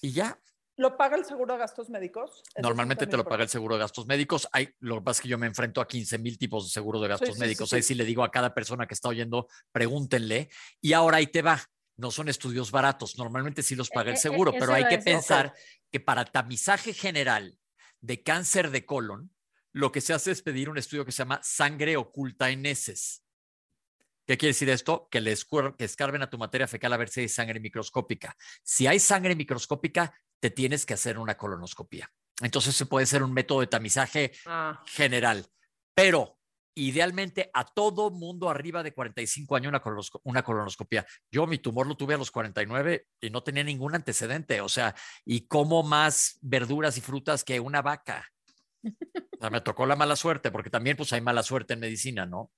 [0.00, 0.38] Y ya.
[0.76, 2.44] ¿Lo paga el seguro de gastos médicos?
[2.62, 4.48] Normalmente te lo paga el seguro de gastos médicos.
[4.52, 7.00] Hay, lo que pasa es que yo me enfrento a 15 mil tipos de seguro
[7.00, 7.72] de gastos médicos.
[7.72, 10.50] Ahí sí le digo a cada persona que está oyendo, pregúntenle.
[10.80, 11.60] Y ahora ahí te va.
[11.96, 13.18] No son estudios baratos.
[13.18, 15.52] Normalmente sí los paga el eh, eh, seguro, pero hay que pensar
[15.90, 17.58] que para tamizaje general
[18.00, 19.32] de cáncer de colon,
[19.78, 23.24] lo que se hace es pedir un estudio que se llama sangre oculta en heces.
[24.26, 25.08] ¿Qué quiere decir esto?
[25.08, 25.32] Que le
[25.78, 28.36] que escarben a tu materia fecal a ver si hay sangre microscópica.
[28.64, 32.10] Si hay sangre microscópica, te tienes que hacer una colonoscopia.
[32.42, 34.82] Entonces se puede ser un método de tamizaje ah.
[34.84, 35.46] general,
[35.94, 36.40] pero
[36.74, 39.82] idealmente a todo mundo arriba de 45 años una,
[40.24, 41.06] una, colonoscopia.
[41.30, 44.96] Yo mi tumor lo tuve a los 49 y no tenía ningún antecedente, o sea,
[45.24, 48.28] y como más verduras y frutas que una vaca.
[49.38, 52.26] O sea, me tocó la mala suerte, porque también pues hay mala suerte en medicina,
[52.26, 52.50] ¿no?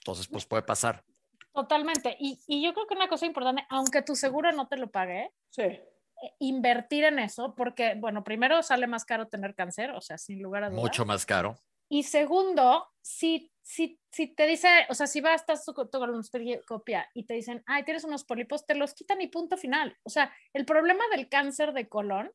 [0.00, 1.04] Entonces, pues puede pasar.
[1.52, 2.16] Totalmente.
[2.18, 5.32] Y, y yo creo que una cosa importante, aunque tu seguro no te lo pague,
[5.50, 5.62] sí.
[5.62, 10.42] Eh, invertir en eso, porque, bueno, primero sale más caro tener cáncer, o sea, sin
[10.42, 10.82] lugar a dudas.
[10.82, 11.56] Mucho más caro.
[11.90, 17.24] Y segundo, si, si, si te dice, o sea, si vas a tu colonoscopia y
[17.24, 19.96] te dicen, ay, tienes unos pólipos, te los quitan y punto final.
[20.02, 22.30] O sea, el problema del cáncer de colon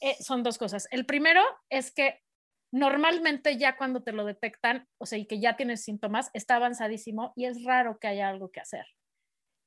[0.00, 0.86] eh, son dos cosas.
[0.90, 2.22] El primero es que
[2.72, 7.32] normalmente ya cuando te lo detectan, o sea, y que ya tienes síntomas, está avanzadísimo
[7.36, 8.86] y es raro que haya algo que hacer.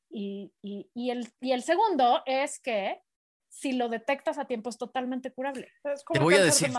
[0.09, 3.01] Y, y, y, el, y el segundo es que
[3.49, 5.71] si lo detectas a tiempo es totalmente curable.
[6.13, 6.71] te voy a decir,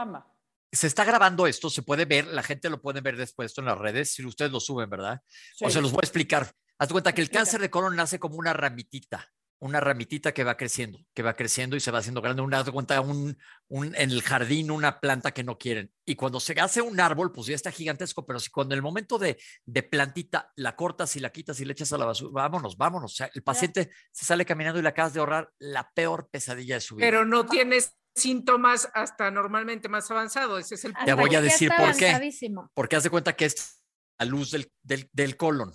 [0.73, 3.79] se está grabando esto, se puede ver, la gente lo puede ver después en las
[3.79, 5.21] redes, si ustedes lo suben, ¿verdad?
[5.61, 6.51] O se los voy a explicar.
[6.79, 9.31] Haz cuenta que el cáncer de colon nace como una ramitita,
[9.63, 12.43] una ramitita que va creciendo, que va creciendo y se va haciendo grande.
[12.43, 15.93] Una, cuenta un, un, en el jardín una planta que no quieren.
[16.05, 18.83] Y cuando se hace un árbol, pues ya está gigantesco, pero si cuando en el
[18.83, 22.33] momento de, de plantita la cortas y la quitas y le echas a la basura,
[22.33, 23.13] vámonos, vámonos.
[23.13, 26.75] O sea, el paciente se sale caminando y le acabas de ahorrar la peor pesadilla
[26.75, 27.07] de su vida.
[27.07, 30.59] Pero no tienes síntomas hasta normalmente más avanzado.
[30.59, 32.33] Ese es el Te voy a decir por qué.
[32.75, 33.81] Porque haz de cuenta que es
[34.19, 35.73] la luz del, del, del, colon.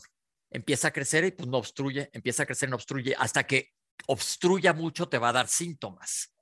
[0.50, 3.16] Empieza a crecer y pues no obstruye, empieza a crecer, no obstruye.
[3.18, 6.34] Hasta que obstruya mucho te va a dar síntomas.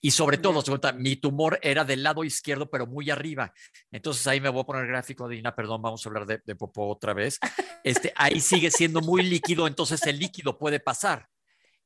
[0.00, 0.62] Y sobre todo,
[0.94, 3.52] mi tumor era del lado izquierdo, pero muy arriba.
[3.90, 6.88] Entonces ahí me voy a poner gráfico, Dina, perdón, vamos a hablar de, de popó
[6.88, 7.38] otra vez.
[7.84, 11.28] Este, ahí sigue siendo muy líquido, entonces el líquido puede pasar.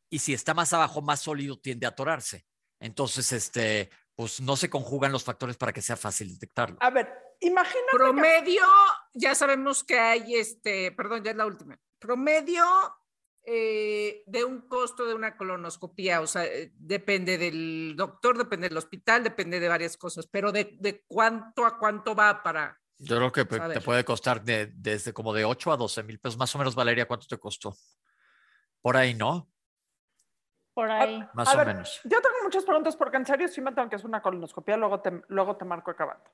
[0.08, 2.44] Y si está más abajo, más sólido tiende a atorarse.
[2.80, 6.76] Entonces, este, pues no se conjugan los factores para que sea fácil detectarlo.
[6.80, 7.90] A ver, imagínate.
[7.92, 8.62] Promedio,
[9.14, 11.78] ya sabemos que hay este, perdón, ya es la última.
[11.98, 12.64] Promedio
[13.44, 18.76] eh, de un costo de una colonoscopía, o sea, eh, depende del doctor, depende del
[18.76, 22.78] hospital, depende de varias cosas, pero de, de cuánto a cuánto va para.
[22.98, 26.38] Yo creo que te puede costar de, desde como de 8 a 12 mil pesos,
[26.38, 27.74] más o menos, Valeria, ¿cuánto te costó?
[28.82, 29.50] Por ahí, ¿no?
[30.74, 31.26] Por ahí.
[31.32, 32.00] Más o menos.
[32.04, 35.00] Yo tengo muchas preguntas porque en serio sí me tengo que hacer una colonoscopia, luego
[35.00, 36.30] te, luego te marco acabando.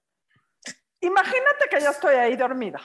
[1.00, 2.80] Imagínate que yo estoy ahí dormida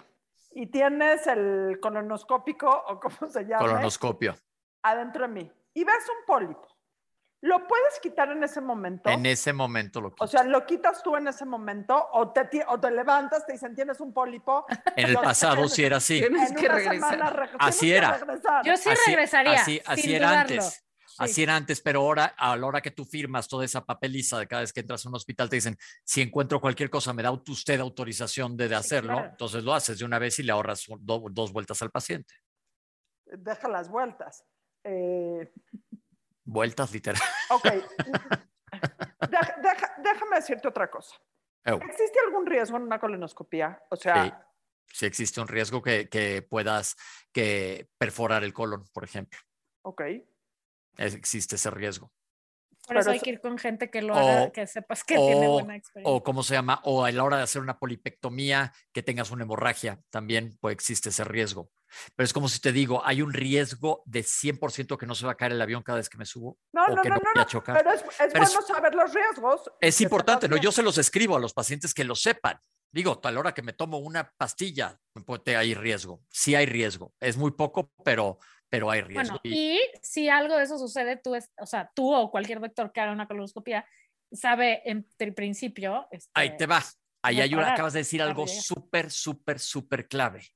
[0.53, 3.59] y tienes el colonoscópico o cómo se llama.
[3.59, 4.35] Colonoscopio.
[4.83, 5.51] Adentro de mí.
[5.73, 6.67] Y ves un pólipo.
[7.43, 9.09] ¿Lo puedes quitar en ese momento?
[9.09, 10.29] En ese momento lo quitas.
[10.29, 13.73] O sea, ¿lo quitas tú en ese momento o te, o te levantas, te dicen,
[13.73, 14.65] tienes un pólipo?
[14.95, 16.19] En el pasado sí era así.
[16.19, 17.49] Tienes que regresar.
[17.57, 18.19] así era.
[18.63, 19.53] Yo sí regresaría.
[19.53, 20.85] Así, así era antes.
[21.21, 24.47] Así era antes, pero ahora, a la hora que tú firmas toda esa papeliza de
[24.47, 27.31] cada vez que entras a un hospital, te dicen, si encuentro cualquier cosa, me da
[27.31, 31.79] usted autorización de, hacerlo, entonces lo haces de una vez y le ahorras dos vueltas
[31.83, 32.33] al paciente.
[33.25, 34.43] Deja las vueltas.
[34.83, 35.53] Eh,
[36.43, 37.21] vueltas literal.
[37.51, 37.67] Ok.
[40.03, 41.15] déjame decirte otra cosa.
[41.63, 43.83] ¿Existe algún riesgo en una colonoscopia?
[43.91, 44.47] O sea...
[44.87, 46.97] Sí, existe un riesgo que, que puedas
[47.31, 49.39] que perforar el colon, por ejemplo.
[49.83, 50.01] Ok
[50.97, 52.11] existe ese riesgo.
[52.87, 55.75] Por eso hay que ir con gente que lo haga, que sepas que tiene buena
[55.75, 56.13] experiencia.
[56.13, 59.43] O cómo se llama, o a la hora de hacer una polipectomía, que tengas una
[59.43, 61.69] hemorragia, también pues, existe ese riesgo.
[62.15, 65.33] Pero es como si te digo, hay un riesgo de 100% que no se va
[65.33, 66.57] a caer el avión cada vez que me subo.
[66.73, 69.71] No, no, no, no, Pero es, bueno saber los riesgos.
[69.79, 70.57] Es importante, ¿no?
[70.57, 72.59] Yo se los escribo a los pacientes que lo sepan.
[72.93, 74.99] Digo, a la hora que me tomo una pastilla,
[75.45, 76.21] hay riesgo.
[76.29, 77.13] Sí hay riesgo.
[77.21, 78.37] Es muy poco, pero
[78.71, 79.37] pero hay riesgo.
[79.43, 83.01] y, si algo de eso sucede, tú, es, o sea, tú o cualquier doctor que
[83.01, 83.85] haga una colonoscopia
[84.31, 86.07] sabe en el principio.
[86.09, 86.97] Este, Ahí te vas.
[87.21, 90.47] Ahí hay una, acabas de decir algo súper, súper, súper clave.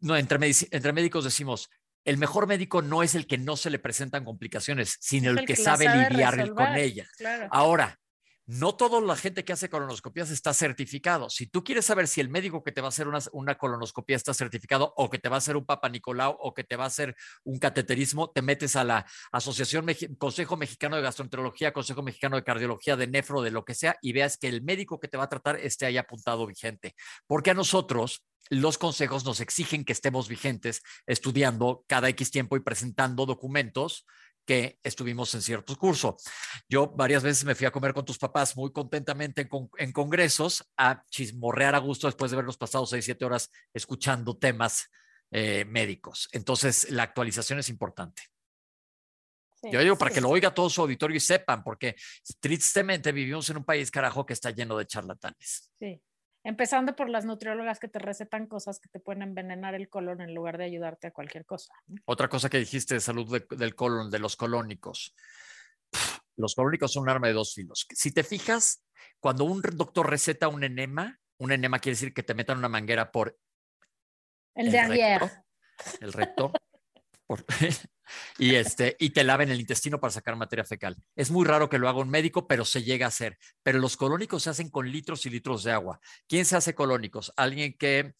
[0.00, 0.38] No, entre,
[0.70, 1.68] entre médicos decimos,
[2.06, 5.56] el mejor médico no es el que no se le presentan complicaciones, sino el, que,
[5.56, 7.10] sabe, lidiar con ellas.
[7.50, 7.99] Ahora,
[8.50, 11.30] no toda la gente que hace colonoscopías está certificado.
[11.30, 14.34] Si tú quieres saber si el médico que te va a hacer una, colonoscopía está
[14.34, 16.86] certificado o que te va a hacer un Papa Nicolau o que te va a
[16.88, 19.86] hacer un cateterismo, te metes a la Asociación
[20.18, 24.12] Consejo Mexicano de Gastroenterología, Consejo Mexicano de Cardiología, de Nefro, de lo que sea, y
[24.12, 26.96] veas que el médico que te va a tratar esté ahí apuntado vigente.
[27.28, 32.60] Porque a nosotros los consejos nos exigen que estemos vigentes estudiando cada X tiempo y
[32.60, 34.06] presentando documentos
[34.50, 36.16] que estuvimos en cierto curso.
[36.68, 41.04] Yo varias veces me fui a comer con tus papás muy contentamente en, congresos a
[41.08, 44.90] chismorrear a gusto después de verlos pasados seis, siete horas escuchando temas
[45.30, 46.28] eh, médicos.
[46.32, 48.22] Entonces, la actualización es importante.
[49.70, 51.94] Yo digo para que lo oiga todo su auditorio y sepan, porque
[52.40, 55.70] tristemente vivimos en un país, carajo, que está lleno de charlatanes.
[55.78, 56.02] Sí.
[56.42, 60.34] Empezando por las nutriólogas que te recetan cosas que te pueden envenenar el colon en
[60.34, 61.74] lugar de ayudarte a cualquier cosa.
[62.06, 65.14] Otra cosa que dijiste de salud del colon, de los colónicos.
[66.36, 67.86] Los colónicos son un arma de dos filos.
[67.90, 68.82] Si te fijas,
[69.18, 73.12] cuando un doctor receta un enema, un enema quiere decir que te metan una manguera
[73.12, 73.38] por
[74.54, 75.30] el, de recto,
[76.00, 76.52] el recto,
[78.38, 80.96] y, este, y te laven el intestino para sacar materia fecal.
[81.16, 83.38] Es muy raro que lo haga un médico, pero se llega a hacer.
[83.62, 86.00] Pero los colónicos se hacen con litros y litros de agua.
[86.28, 87.32] ¿Quién se hace colónicos?
[87.36, 88.14] Alguien que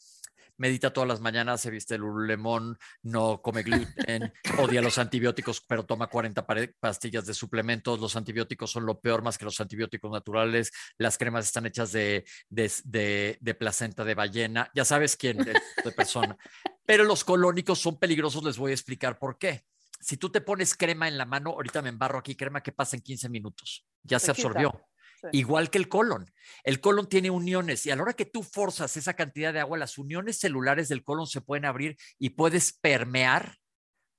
[0.61, 5.87] medita todas las mañanas, se viste el lemón, no come gluten, odia los antibióticos, pero
[5.87, 6.46] toma 40
[6.79, 7.98] pastillas de suplementos.
[7.98, 10.70] Los antibióticos son lo peor más que los antibióticos naturales.
[10.98, 14.70] Las cremas están hechas de, de, placenta de ballena.
[14.74, 16.37] Ya sabes quién, de, de persona.
[16.85, 19.64] Pero los colónicos son peligrosos, les voy a explicar por qué.
[20.00, 22.96] Si tú te pones crema en la mano, ahorita me embarro aquí, crema que pasa
[22.96, 24.88] en 15 minutos, ya se, absorbió.
[25.32, 26.32] Igual que el colon.
[26.64, 29.76] El colon tiene uniones y a la hora que tú forzas esa cantidad de agua,
[29.76, 33.58] las uniones celulares del colon se pueden abrir y puedes permear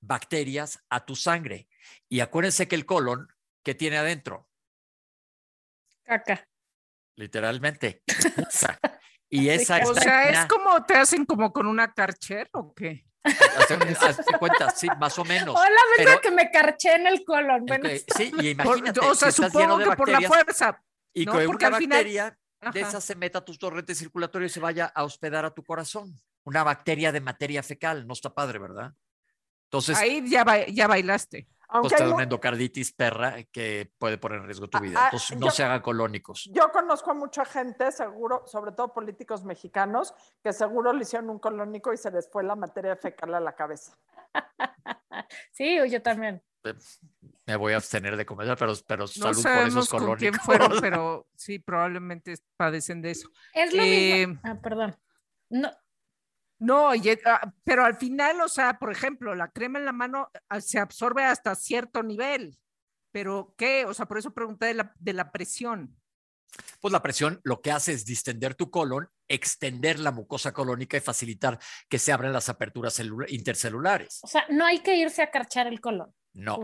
[0.00, 1.68] bacterias a tu sangre.
[2.08, 3.28] Y acuérdense que el colon,
[3.64, 4.48] ¿qué tiene adentro?
[6.04, 6.48] Caca.
[7.16, 8.02] Literalmente.
[9.34, 13.06] Y esa o sea, es como te hacen como con una carcher o qué?
[13.24, 15.54] Hazte cuenta, sí, más o menos.
[15.56, 17.64] Hola, verdad que me carché en el colon.
[17.66, 19.00] Bueno, sí, y imagínate.
[19.00, 20.82] o sea, supongo que por la fuerza.
[21.14, 22.38] Y que una bacteria
[22.72, 25.62] de esa se meta a tus torrentes circulatorios y se vaya a hospedar a tu
[25.62, 26.18] corazón.
[26.44, 28.06] Una bacteria de materia fecal.
[28.06, 28.92] No está padre, ¿verdad?
[29.64, 29.96] Entonces.
[29.98, 31.46] Ahí ya, ya bailaste.
[31.72, 34.98] Aunque pues una endocarditis perra que puede poner en riesgo tu vida.
[35.00, 36.50] Ah, Entonces, no se hagan colónicos.
[36.52, 41.38] Yo conozco a mucha gente, seguro, sobre todo políticos mexicanos, que seguro le hicieron un
[41.38, 43.96] colónico y se les fue la materia fecal a la cabeza.
[45.52, 46.42] Sí, yo también.
[47.46, 50.18] Me voy a abstener de comer, pero, pero salud por esos colónicos.
[50.18, 53.28] quién fueron, pero sí, probablemente padecen de eso.
[53.52, 54.34] Es lo mismo.
[54.34, 54.96] Eh, ah, perdón.
[55.50, 55.70] No,
[56.62, 60.60] no, ah, pero al final, o sea, por ejemplo, la crema en la mano ah,
[60.60, 62.56] se absorbe hasta cierto nivel.
[63.10, 63.84] Pero, ¿qué?
[63.84, 66.00] O sea, por eso pregunté de la, de la presión.
[66.80, 71.00] Pues la presión lo que hace es distender tu colon, extender la mucosa colónica y
[71.00, 74.20] facilitar que se abran las aperturas intercelulares.
[74.22, 76.14] O sea, no hay que irse a carchar el colon.
[76.32, 76.60] No.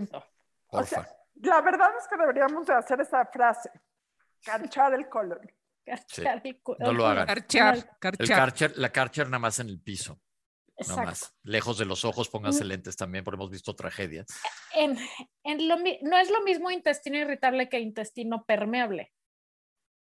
[0.68, 3.70] O sea, la verdad es que deberíamos de hacer esa frase,
[4.44, 5.40] carchar el colon.
[6.78, 7.26] No lo hagan.
[7.26, 10.20] Carchar, la carcher nada más en el piso.
[10.86, 11.34] Nada más.
[11.42, 12.68] Lejos de los ojos, pónganse mm.
[12.68, 14.26] lentes también, porque hemos visto tragedias.
[14.76, 19.12] no es lo mismo intestino irritable que intestino permeable.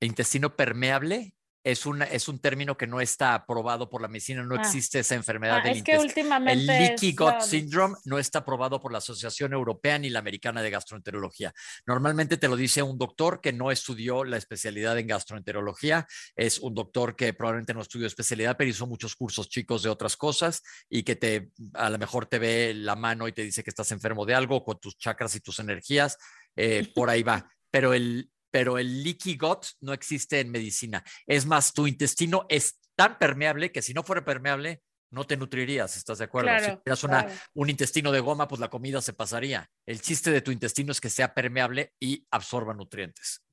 [0.01, 1.33] ¿Intestino permeable?
[1.71, 4.61] Es, una, es un término que no está aprobado por la medicina, no ah.
[4.61, 8.79] existe esa enfermedad ah, del es que últimamente El leaky gut syndrome no está aprobado
[8.79, 11.53] por la Asociación Europea ni la Americana de Gastroenterología.
[11.85, 16.73] Normalmente te lo dice un doctor que no estudió la especialidad en gastroenterología, es un
[16.73, 21.03] doctor que probablemente no estudió especialidad, pero hizo muchos cursos chicos de otras cosas y
[21.03, 24.25] que te a lo mejor te ve la mano y te dice que estás enfermo
[24.25, 26.17] de algo con tus chakras y tus energías,
[26.55, 27.49] eh, por ahí va.
[27.69, 31.03] Pero el, pero el leaky gut no existe en medicina.
[31.25, 35.95] Es más, tu intestino es tan permeable que si no fuera permeable, no te nutrirías,
[35.95, 36.51] ¿estás de acuerdo?
[36.59, 39.69] si tuvieras una, un intestino de goma, pues la comida se pasaría.
[39.85, 43.43] El chiste de tu intestino es que sea permeable y absorba nutrientes.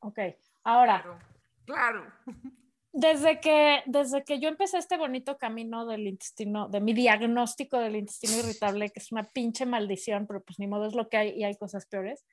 [0.00, 0.18] Ok,
[0.64, 1.18] ahora.
[1.66, 2.12] Claro.
[2.96, 7.96] Desde que, desde que yo empecé este bonito camino del intestino, de mi diagnóstico del
[7.96, 11.30] intestino irritable, que es una pinche maldición, pero pues ni modo es lo que hay
[11.30, 12.24] y hay cosas peores,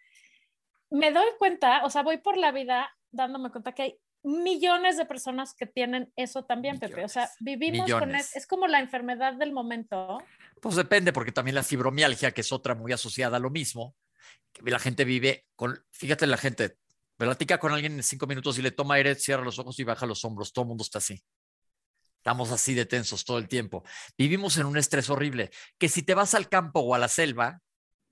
[0.91, 5.05] me doy cuenta, o sea, voy por la vida dándome cuenta que hay millones de
[5.05, 7.03] personas que tienen eso también, Pepe.
[7.03, 10.19] O sea, vivimos con es, es como la enfermedad del momento.
[10.61, 13.95] Pues depende, porque también la fibromialgia, que es otra muy asociada a lo mismo,
[14.59, 16.77] la gente vive con, fíjate la gente,
[17.17, 20.05] platica con alguien en cinco minutos y le toma aire, cierra los ojos y baja
[20.05, 21.23] los hombros, todo el mundo está así.
[22.17, 23.83] Estamos así de tensos todo el tiempo.
[24.15, 27.61] Vivimos en un estrés horrible, que si te vas al campo o a la selva,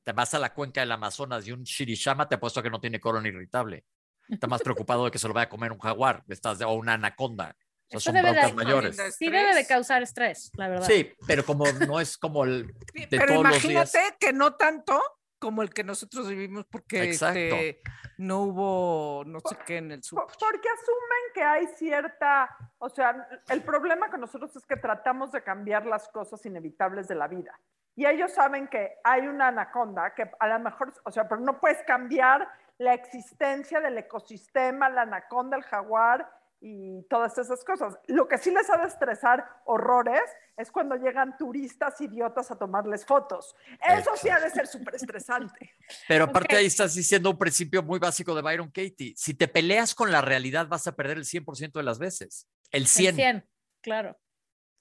[0.10, 3.00] te vas a la cuenca del Amazonas y un shirishama te apuesto que no tiene
[3.00, 3.86] colon irritable.
[4.28, 6.94] Está más preocupado de que se lo vaya a comer un jaguar estás, o una
[6.94, 7.56] anaconda.
[7.94, 8.98] O son broncas mayores.
[9.16, 10.88] Sí debe de causar estrés, la verdad.
[10.88, 15.00] Sí, pero como no es como el de pero imagínate que no tanto
[15.38, 17.82] como el que nosotros vivimos porque este,
[18.18, 20.26] no hubo no sé qué en el sur.
[20.40, 22.50] Porque asumen que hay cierta,
[22.80, 27.16] o sea, el problema con nosotros es que tratamos de cambiar las cosas inevitables de
[27.16, 27.60] la vida.
[28.00, 31.60] Y ellos saben que hay una anaconda que a lo mejor, o sea, pero no
[31.60, 32.48] puedes cambiar
[32.78, 36.32] la existencia del ecosistema, la anaconda, el jaguar
[36.62, 38.00] y todas esas cosas.
[38.08, 40.22] Lo que sí les ha de estresar horrores
[40.56, 43.54] es cuando llegan turistas idiotas a tomarles fotos.
[43.86, 45.76] Eso sí ha de ser súper estresante.
[46.08, 49.14] Pero aparte ahí estás diciendo un principio muy básico de Byron Katie.
[49.18, 52.48] Si te peleas con la realidad vas a perder el 100% de las veces.
[52.72, 53.10] El 100.
[53.10, 53.50] El 100,
[53.82, 54.18] claro.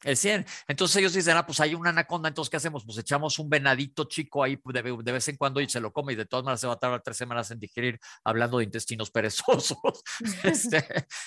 [0.04, 0.46] El 100.
[0.68, 2.84] Entonces ellos dicen, ah, pues hay una anaconda, entonces ¿qué hacemos?
[2.84, 6.12] Pues echamos un venadito chico ahí de, de, vez en cuando y se lo come
[6.12, 9.10] y de todas maneras se va a tardar tres semanas en digerir hablando de intestinos
[9.12, 9.78] perezosos.
[10.44, 10.84] Este,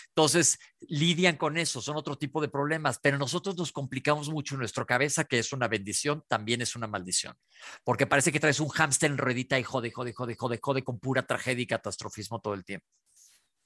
[0.10, 4.60] entonces lidian con eso, son otro tipo de problemas, pero nosotros nos complicamos mucho en
[4.60, 7.36] nuestra cabeza, que es una bendición, también es una maldición,
[7.84, 11.00] porque parece que traes un hámster en ruedita y jode, jode, jode, jode, jode con
[11.00, 12.88] pura tragedia y catastrofismo todo el tiempo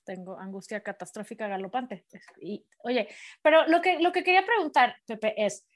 [0.05, 2.05] tengo angustia catastrófica galopante.
[2.39, 3.09] Y, oye,
[3.41, 5.67] pero lo que, lo que quería preguntar, Pepe, es,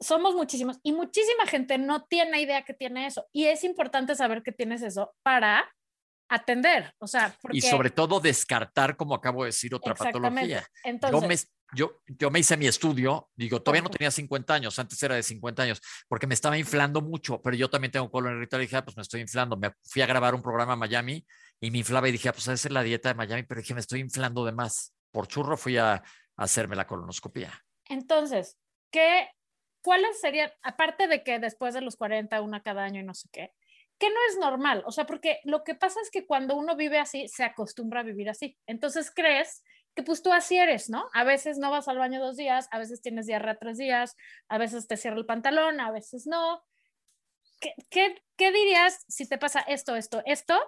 [0.00, 3.26] somos muchísimos y muchísima gente no tiene idea que tiene eso.
[3.32, 5.70] Y es importante saber que tienes eso para
[6.30, 10.64] atender, o sea, y sobre todo descartar, como acabo de decir, otra patología.
[10.84, 15.02] Entonces, yo me, yo, me hice mi estudio, digo, todavía no tenía 50 años, antes
[15.02, 18.62] era de 50 años, porque me estaba inflando mucho, pero yo también tengo colon irritable
[18.62, 19.56] y dije, ah, pues me estoy inflando.
[19.56, 21.26] Me fui a grabar un programa en Miami
[21.60, 23.74] y me inflaba y dije, ah, pues esa es la dieta de Miami, pero dije,
[23.74, 24.94] me estoy inflando de más.
[25.10, 26.02] Por churro fui a,
[26.36, 27.52] hacerme la colonoscopia.
[27.86, 28.56] Entonces,
[28.90, 29.28] ¿qué,
[29.82, 33.28] ¿cuáles serían, aparte de que después de los 40, una cada año y no sé
[33.30, 33.52] qué,
[33.98, 34.82] qué no es normal?
[34.86, 38.04] O sea, porque lo que pasa es que cuando uno vive así, se acostumbra a
[38.04, 38.56] vivir así.
[38.66, 39.62] Entonces crees
[39.94, 41.10] que pues tú así eres, ¿no?
[41.12, 44.16] A veces no vas al baño dos días, a veces tienes diarrea tres días,
[44.48, 46.64] a veces te cierra el pantalón, a veces no.
[47.60, 50.58] ¿Qué, qué, qué dirías si te pasa esto, esto, esto?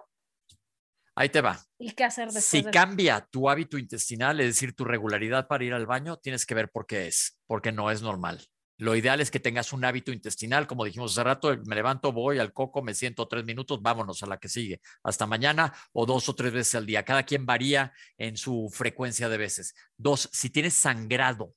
[1.14, 1.60] Ahí te va.
[1.78, 2.44] ¿Y qué hacer después?
[2.44, 6.54] Si cambia tu hábito intestinal, es decir, tu regularidad para ir al baño, tienes que
[6.54, 8.40] ver por qué es, porque no es normal.
[8.78, 12.38] Lo ideal es que tengas un hábito intestinal, como dijimos hace rato, me levanto, voy
[12.38, 16.28] al coco, me siento tres minutos, vámonos a la que sigue, hasta mañana o dos
[16.28, 17.04] o tres veces al día.
[17.04, 19.74] Cada quien varía en su frecuencia de veces.
[19.96, 21.54] Dos, si tienes sangrado,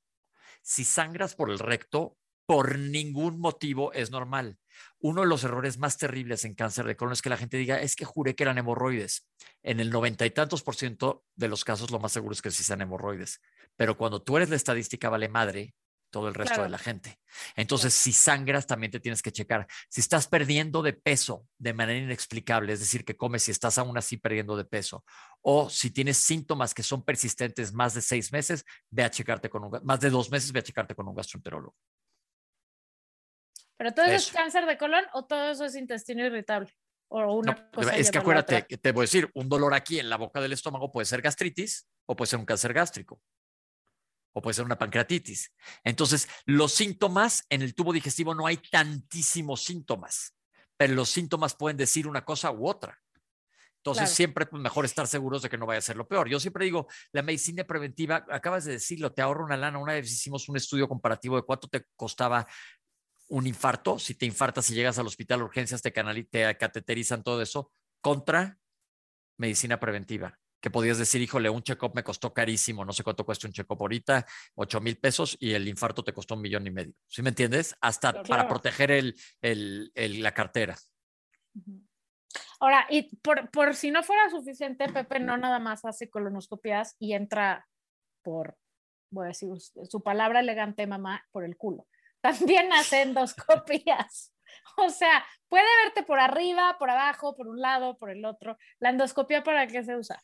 [0.62, 4.60] si sangras por el recto, por ningún motivo es normal.
[5.00, 7.82] Uno de los errores más terribles en cáncer de colon es que la gente diga,
[7.82, 9.28] es que juré que eran hemorroides.
[9.64, 12.52] En el noventa y tantos por ciento de los casos, lo más seguro es que
[12.52, 13.42] sí sean hemorroides.
[13.76, 15.76] Pero cuando tú eres la estadística, vale madre
[16.16, 17.20] todo el resto de la gente.
[17.58, 19.68] Entonces, si sangras, también te tienes que checar.
[19.90, 23.98] Si estás perdiendo de peso de manera inexplicable, es decir, que comes y estás aún
[23.98, 25.04] así perdiendo de peso,
[25.42, 29.66] o si tienes síntomas que son persistentes más de seis meses, ve a checarte con
[29.66, 31.76] un, más de dos meses, ve a checarte con un gastroenterólogo.
[33.78, 36.74] ¿Pero todo eso, es cáncer de colon o todo eso es intestino irritable?
[37.08, 40.18] O una es que acuérdate, que te voy a decir, un dolor aquí en la
[40.18, 43.22] boca del estómago puede ser gastritis o puede ser un cáncer gástrico
[44.34, 45.54] o puede ser una pancreatitis.
[45.84, 50.36] Entonces, los síntomas en el tubo digestivo no hay tantísimos síntomas,
[50.76, 53.00] pero los síntomas pueden decir una cosa u otra.
[53.78, 56.28] Entonces, siempre es pues, mejor estar seguros de que no vaya a ser lo peor.
[56.28, 59.78] Yo siempre digo, la medicina preventiva, acabas de decirlo, te ahorra una lana.
[59.78, 62.48] Una vez hicimos un estudio comparativo de cuánto te costaba
[63.28, 67.72] un infarto, si te infartas y llegas al hospital urgencias, te, te cateterizan todo eso,
[68.02, 68.60] contra
[69.38, 70.40] medicina preventiva.
[70.62, 73.78] Que podías decir, híjole, un check-up me costó carísimo, no sé cuánto cuesta un check-up
[73.80, 76.94] ahorita, 8 mil pesos y el infarto te costó un millón y medio.
[77.08, 77.76] ¿Sí me entiendes?
[77.82, 80.76] Hasta para proteger el, el, la cartera.
[82.60, 87.14] Ahora, y por, por si no fuera suficiente, Pepe no nada más hace colonoscopias y
[87.14, 87.68] entra
[88.24, 88.58] por,
[89.12, 91.86] voy a decir su palabra elegante, mamá, por el culo
[92.26, 94.32] también hace endoscopías.
[94.78, 98.58] O sea, puede verte por arriba, por abajo, por un lado, por el otro.
[98.80, 100.22] ¿La endoscopía para qué se usa?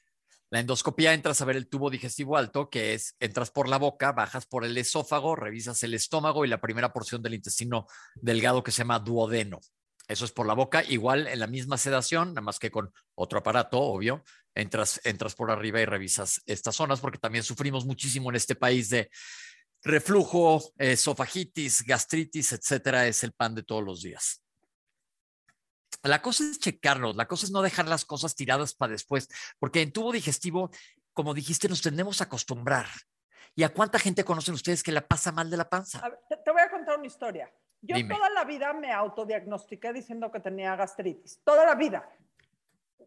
[0.49, 4.11] La endoscopía entras a ver el tubo digestivo alto, que es entras por la boca,
[4.11, 8.71] bajas por el esófago, revisas el estómago y la primera porción del intestino delgado que
[8.71, 9.61] se llama duodeno.
[10.09, 13.39] Eso es por la boca, igual en la misma sedación, nada más que con otro
[13.39, 18.35] aparato, obvio, entras, entras por arriba y revisas estas zonas, porque también sufrimos muchísimo en
[18.35, 19.09] este país de
[19.83, 24.43] reflujo, esofagitis, gastritis, etcétera, es el pan de todos los días.
[26.03, 29.27] La cosa es checarlos, la cosa es no dejar las cosas tiradas para después,
[29.59, 30.71] porque en tubo digestivo,
[31.13, 32.87] como dijiste, nos tendemos a acostumbrar.
[33.55, 36.01] ¿Y a cuánta gente conocen ustedes que la pasa mal de la panza?
[36.29, 37.51] te, voy a contar una historia.
[37.81, 41.41] Yo toda la vida me autodiagnostiqué diciendo que tenía gastritis.
[41.43, 42.07] Toda la vida.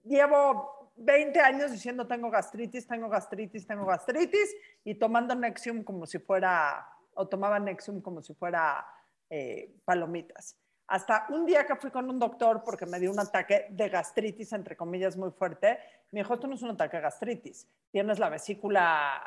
[0.05, 6.19] Llevo 20 años diciendo tengo gastritis, tengo gastritis, tengo gastritis y tomando Nexium como si
[6.19, 8.87] fuera, o tomaba Nexium como si fuera
[9.29, 10.57] eh, palomitas.
[10.87, 14.53] Hasta un día que fui con un doctor porque me dio un ataque de gastritis,
[14.53, 15.79] entre comillas, muy fuerte,
[16.11, 19.23] me dijo, esto no es un ataque de gastritis, tienes la vesícula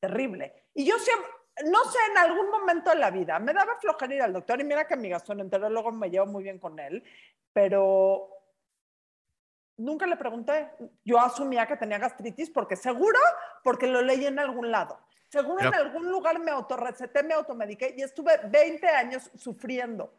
[0.00, 0.64] terrible.
[0.74, 1.28] Y yo siempre,
[1.70, 4.64] no sé, en algún momento de la vida me daba flojera ir al doctor y
[4.64, 7.04] mira que mi gastroenterólogo me llevo muy bien con él,
[7.52, 8.39] pero
[9.80, 10.70] nunca le pregunté.
[11.04, 13.18] Yo asumía que tenía gastritis porque seguro,
[13.64, 14.98] porque lo leí en algún lado.
[15.28, 20.12] Seguro en algún lugar me autorreceté, me automediqué y estuve 20 años sufriendo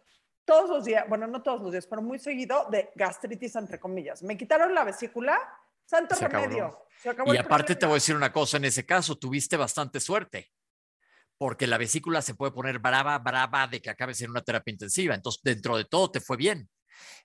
[0.46, 4.24] todos los días, bueno, no todos los días, pero muy seguido de gastritis, entre comillas.
[4.24, 5.38] Me quitaron la vesícula,
[5.86, 6.88] santo remedio.
[7.26, 10.52] y aparte te voy a decir una cosa, en ese caso tuviste bastante suerte,
[11.38, 15.14] porque la vesícula se puede poner brava, brava de que acabes en una terapia intensiva.
[15.14, 16.70] Entonces, dentro de todo te fue bien.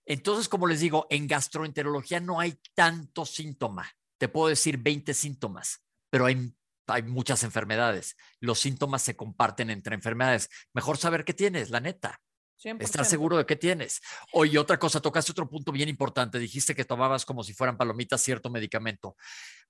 [0.05, 3.91] Entonces, como les digo, en gastroenterología no hay tanto síntoma.
[4.19, 6.53] Te puedo decir 20 síntomas, pero hay,
[6.87, 8.17] hay muchas enfermedades.
[8.41, 10.49] Los síntomas se comparten entre enfermedades.
[10.73, 12.21] Mejor saber qué tienes, la neta.
[12.63, 14.01] Estar seguro de qué tienes.
[14.33, 16.39] Oye, otra cosa, tocaste otro punto bien importante.
[16.39, 19.17] Dijiste que tomabas como si fueran palomitas cierto medicamento.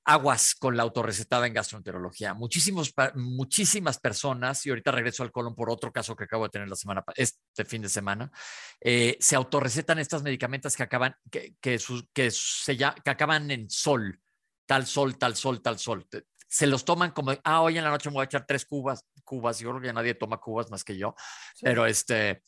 [0.04, 2.32] Aguas con la autorrecetada en gastroenterología.
[2.34, 6.68] Muchísimos, muchísimas personas, y ahorita regreso al colon por otro caso que acabo de tener
[6.68, 8.30] la semana, este fin de semana,
[8.80, 11.80] eh, se autorrecetan estas medicamentos que acaban, que, que,
[12.12, 14.20] que, se, que acaban en sol,
[14.64, 16.06] tal sol, tal sol, tal sol
[16.48, 19.04] se los toman como, ah, hoy en la noche me voy a echar tres cubas,
[19.26, 21.14] cubas, yo creo que nadie toma cubas más que yo,
[21.60, 22.42] pero este,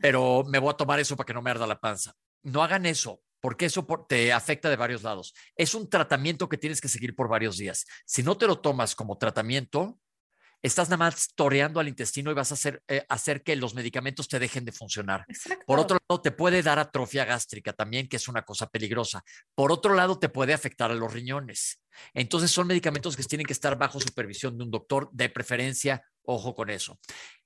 [0.00, 2.14] pero me voy a tomar eso para que no me arda la panza.
[2.42, 5.34] No hagan eso, porque eso te afecta de varios lados.
[5.56, 7.86] Es un tratamiento que tienes que seguir por varios días.
[8.06, 9.98] Si no te lo tomas como tratamiento,
[10.62, 14.28] estás nada más toreando al intestino y vas a hacer, eh, hacer que los medicamentos
[14.28, 15.24] te dejen de funcionar.
[15.66, 19.24] Por otro lado, te puede dar atrofia gástrica también, que es una cosa peligrosa.
[19.54, 21.82] Por otro lado, te puede afectar a los riñones.
[22.14, 26.54] Entonces, son medicamentos que tienen que estar bajo supervisión de un doctor, de preferencia, ojo
[26.54, 26.98] con eso.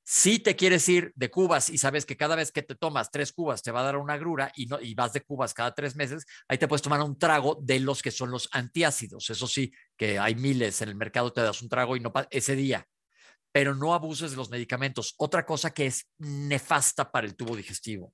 [0.06, 3.32] Si te quieres ir de cubas y sabes que cada vez que te tomas tres
[3.32, 5.96] cubas te va a dar una grura y, no, y vas de cubas cada tres
[5.96, 9.30] meses, ahí te puedes tomar un trago de los que son los antiácidos.
[9.30, 12.54] Eso sí, que hay miles en el mercado, te das un trago y no ese
[12.54, 12.86] día
[13.54, 15.14] pero no abuses de los medicamentos.
[15.16, 18.12] Otra cosa que es nefasta para el tubo digestivo,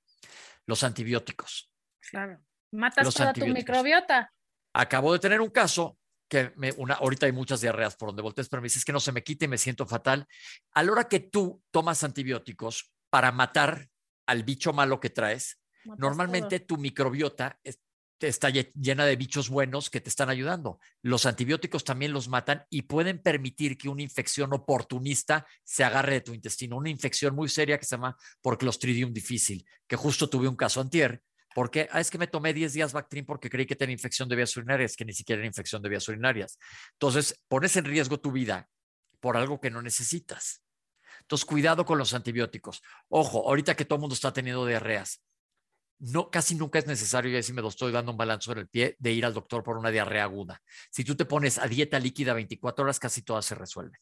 [0.66, 1.72] los antibióticos.
[2.10, 4.30] Claro, matas toda tu microbiota.
[4.74, 5.96] Acabo de tener un caso
[6.30, 9.00] que me, una, ahorita hay muchas diarreas por donde voltees, pero me dices que no
[9.00, 10.26] se me quite y me siento fatal.
[10.72, 13.88] A la hora que tú tomas antibióticos para matar
[14.26, 15.60] al bicho malo que traes,
[15.98, 17.58] normalmente tu microbiota
[18.20, 20.78] está llena de bichos buenos que te están ayudando.
[21.02, 26.20] Los antibióticos también los matan y pueden permitir que una infección oportunista se agarre de
[26.20, 26.76] tu intestino.
[26.76, 30.80] Una infección muy seria que se llama por Clostridium difícil, que justo tuve un caso
[30.80, 31.22] antier.
[31.54, 34.36] Porque ah, es que me tomé 10 días Bactrim porque creí que tenía infección de
[34.36, 36.58] vías urinarias, que ni siquiera era infección de vías urinarias.
[36.92, 38.68] Entonces, pones en riesgo tu vida
[39.20, 40.62] por algo que no necesitas.
[41.22, 42.82] Entonces, cuidado con los antibióticos.
[43.08, 45.22] Ojo, ahorita que todo el mundo está teniendo diarreas,
[46.00, 48.68] no, casi nunca es necesario, y si me lo estoy dando un balance sobre el
[48.68, 50.62] pie, de ir al doctor por una diarrea aguda.
[50.90, 54.00] Si tú te pones a dieta líquida 24 horas, casi todas se resuelven.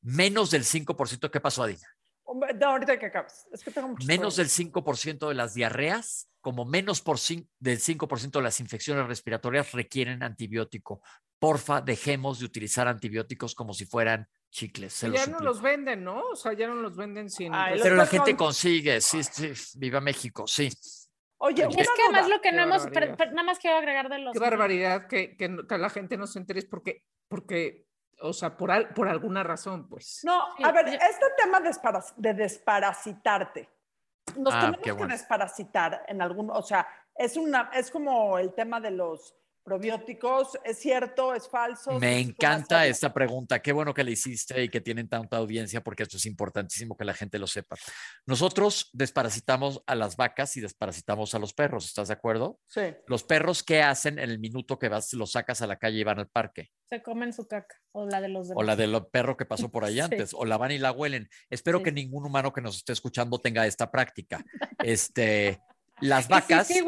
[0.00, 1.86] Menos del 5%, ¿qué pasó, Adina?
[2.34, 3.46] No, ahorita que acabas.
[3.52, 8.42] Es que tengo menos del 5% de las diarreas, como menos por del 5% de
[8.42, 11.02] las infecciones respiratorias requieren antibiótico.
[11.38, 15.00] Porfa, dejemos de utilizar antibióticos como si fueran chicles.
[15.00, 16.20] ya no los venden, ¿no?
[16.30, 17.52] O sea, ya no los venden sin.
[17.82, 20.70] pero la gente consigue, sí, sí, viva México, sí.
[21.38, 24.32] Oye, es que además lo que no hemos, nada más quiero agregar de los...
[24.32, 27.86] Qué barbaridad que, que, la gente no se entere porque, porque
[28.20, 30.20] o sea, por, por alguna razón, pues.
[30.24, 33.68] No, a ver, este tema de, desparasitarte,
[34.36, 38.80] nos ah, tenemos que desparasitar en algún, o sea, es, una, es como el tema
[38.80, 41.34] de los probióticos, ¿es cierto?
[41.34, 41.98] ¿Es falso?
[41.98, 43.60] Me encanta esta pregunta.
[43.60, 47.04] Qué bueno que le hiciste y que tienen tanta audiencia porque esto es importantísimo que
[47.04, 47.76] la gente lo sepa.
[48.26, 52.58] Nosotros desparasitamos a las vacas y desparasitamos a los perros, ¿estás de acuerdo?
[52.66, 52.94] Sí.
[53.06, 56.04] Los perros, ¿qué hacen en el minuto que vas, los sacas a la calle y
[56.04, 56.70] van al parque?
[56.88, 58.60] Se comen su caca o la de los demás.
[58.60, 61.28] O la del perro que pasó por ahí antes, o la van y la huelen.
[61.50, 64.44] Espero que ningún humano que nos esté escuchando tenga esta práctica.
[64.82, 65.60] Este,
[66.02, 66.68] las vacas.
[66.70, 66.84] Y sí, sí,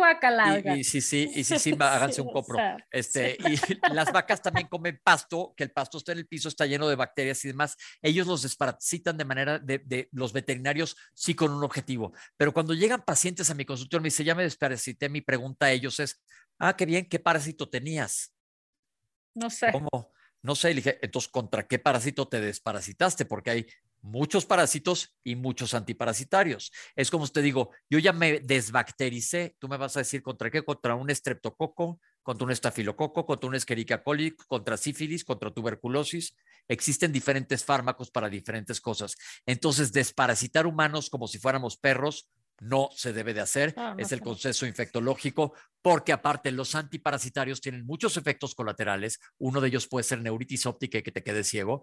[0.76, 2.58] y, sí, sí, y sí, sí, háganse un copro.
[2.90, 3.58] Este, y
[3.92, 6.96] las vacas también comen pasto, que el pasto está en el piso, está lleno de
[6.96, 7.76] bacterias y demás.
[8.02, 12.12] Ellos los desparasitan de manera de, de los veterinarios, sí, con un objetivo.
[12.36, 15.72] Pero cuando llegan pacientes a mi consultorio, me dice, ya me desparasité, mi pregunta a
[15.72, 16.22] ellos es,
[16.58, 18.34] ah, qué bien, ¿qué parásito tenías?
[19.34, 19.72] No sé.
[19.72, 20.12] ¿Cómo?
[20.44, 23.24] No sé, le dije, entonces, ¿contra qué parásito te desparasitaste?
[23.24, 23.66] Porque hay
[24.04, 26.70] muchos parásitos y muchos antiparasitarios.
[26.94, 30.62] Es como te digo, yo ya me desbactericé, tú me vas a decir contra qué,
[30.62, 36.36] contra un estreptococo, contra un estafilococo, contra un escherichia coli, contra sífilis, contra tuberculosis.
[36.68, 39.16] Existen diferentes fármacos para diferentes cosas.
[39.46, 42.28] Entonces, desparasitar humanos como si fuéramos perros
[42.60, 47.84] no se debe de hacer, ah, es el consenso infectológico, porque aparte los antiparasitarios tienen
[47.84, 51.82] muchos efectos colaterales, uno de ellos puede ser neuritis óptica y que te quede ciego,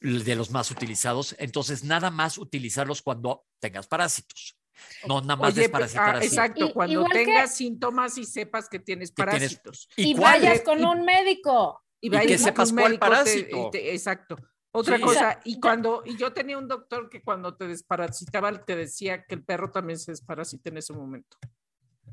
[0.00, 4.58] de los más utilizados, entonces nada más utilizarlos cuando tengas parásitos.
[5.06, 9.88] No, nada más desparasitar ah, Exacto, cuando tengas síntomas y sepas que tienes parásitos.
[9.96, 11.82] y, vayas con un médico.
[12.00, 13.70] Y, que sepas cuál parásito.
[13.72, 14.36] exacto.
[14.72, 19.24] Otra cosa, y cuando, y yo tenía un doctor que cuando te desparasitaba te decía
[19.24, 21.38] que el perro también se desparasita en ese momento.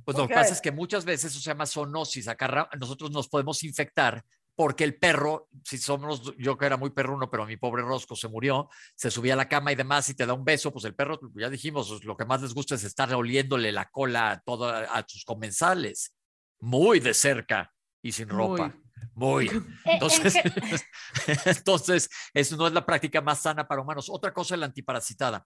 [0.06, 2.30] Pues lo que pasa es que muchas veces eso se llama zoonosis.
[2.30, 4.24] Acá nosotros nos podemos infectar
[4.56, 8.28] porque el perro, si somos, yo que era muy perruno, pero mi pobre Rosco se
[8.28, 10.96] murió, se subía a la cama y demás y te da un beso, pues el
[10.96, 14.70] perro, ya dijimos, lo que más les gusta es estar oliéndole la cola a, todo,
[14.70, 16.16] a sus comensales,
[16.60, 18.76] muy de cerca y sin ropa.
[19.16, 19.50] Muy.
[19.86, 20.36] Eh, entonces,
[21.46, 24.10] entonces, eso no es la práctica más sana para humanos.
[24.10, 25.46] Otra cosa es la antiparasitada.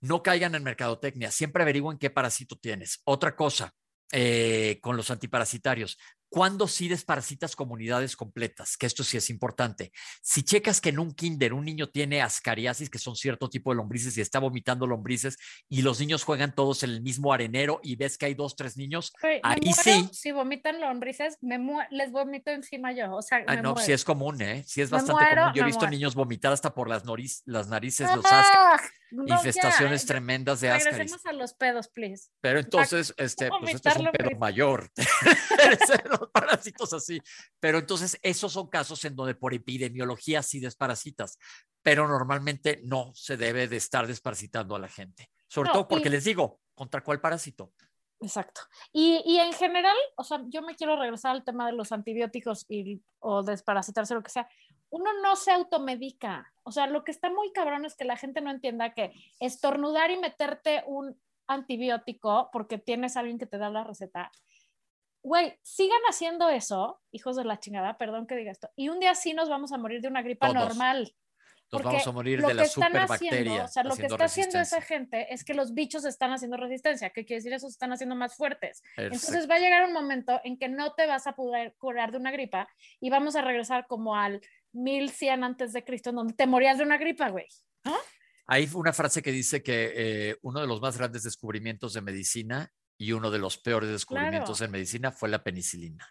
[0.00, 3.00] No caigan en mercadotecnia, siempre averigüen qué parásito tienes.
[3.04, 3.72] Otra cosa,
[4.10, 5.98] eh, con los antiparasitarios.
[6.30, 8.76] ¿Cuándo sí desparasitas comunidades completas?
[8.76, 9.92] Que esto sí es importante.
[10.22, 13.76] Si checas que en un kinder un niño tiene ascariasis, que son cierto tipo de
[13.76, 17.96] lombrices, y está vomitando lombrices, y los niños juegan todos en el mismo arenero y
[17.96, 19.12] ves que hay dos, tres niños,
[19.42, 20.08] ahí sí.
[20.12, 21.58] Si vomitan lombrices, me
[21.90, 23.14] les vomito encima yo.
[23.14, 24.64] O sea, ah, no, sí es común, ¿eh?
[24.66, 25.52] Sí es bastante común.
[25.54, 27.04] Yo he visto niños vomitar hasta por las,
[27.46, 28.80] las narices, los ¡Ah!
[29.10, 30.98] infestaciones tremendas de ascaris.
[30.98, 32.28] Regresemos a los pedos, please.
[32.40, 34.90] Pero entonces, este, pues este es un pedo mayor.
[36.20, 37.20] los parásitos así.
[37.60, 41.38] Pero entonces, esos son casos en donde por epidemiología sí desparasitas,
[41.82, 45.30] pero normalmente no se debe de estar desparasitando a la gente.
[45.46, 47.72] Sobre todo porque les digo, ¿contra cuál parásito?
[48.20, 48.62] Exacto.
[48.92, 52.66] Y, y, en general, o sea, yo me quiero regresar al tema de los antibióticos
[52.68, 54.48] y, o desparasitarse, lo que sea.
[54.90, 56.52] Uno no se automedica.
[56.64, 60.10] O sea, lo que está muy cabrón es que la gente no entienda que estornudar
[60.10, 61.16] y meterte un
[61.46, 64.30] antibiótico porque tienes a alguien que te da la receta
[65.22, 69.14] güey, sigan haciendo eso, hijos de la chingada, perdón que diga esto, y un día
[69.14, 71.14] sí nos vamos a morir de una gripa normal.
[71.70, 73.64] Nos vamos a morir de la superbacteria.
[73.64, 77.10] O sea, lo que está haciendo esa gente es que los bichos están haciendo resistencia.
[77.10, 77.66] ¿Qué quiere decir eso?
[77.68, 78.82] Se están haciendo más fuertes.
[78.96, 82.16] Entonces va a llegar un momento en que no te vas a poder curar de
[82.16, 82.68] una gripa
[83.00, 84.40] y vamos a regresar como al
[84.72, 87.46] 1100 antes de Cristo, en donde te morías de una gripa, güey.
[88.46, 92.72] Hay una frase que dice que eh, uno de los más grandes descubrimientos de medicina
[92.98, 96.06] y uno de los peores descubrimientos en medicina fue la penicilina.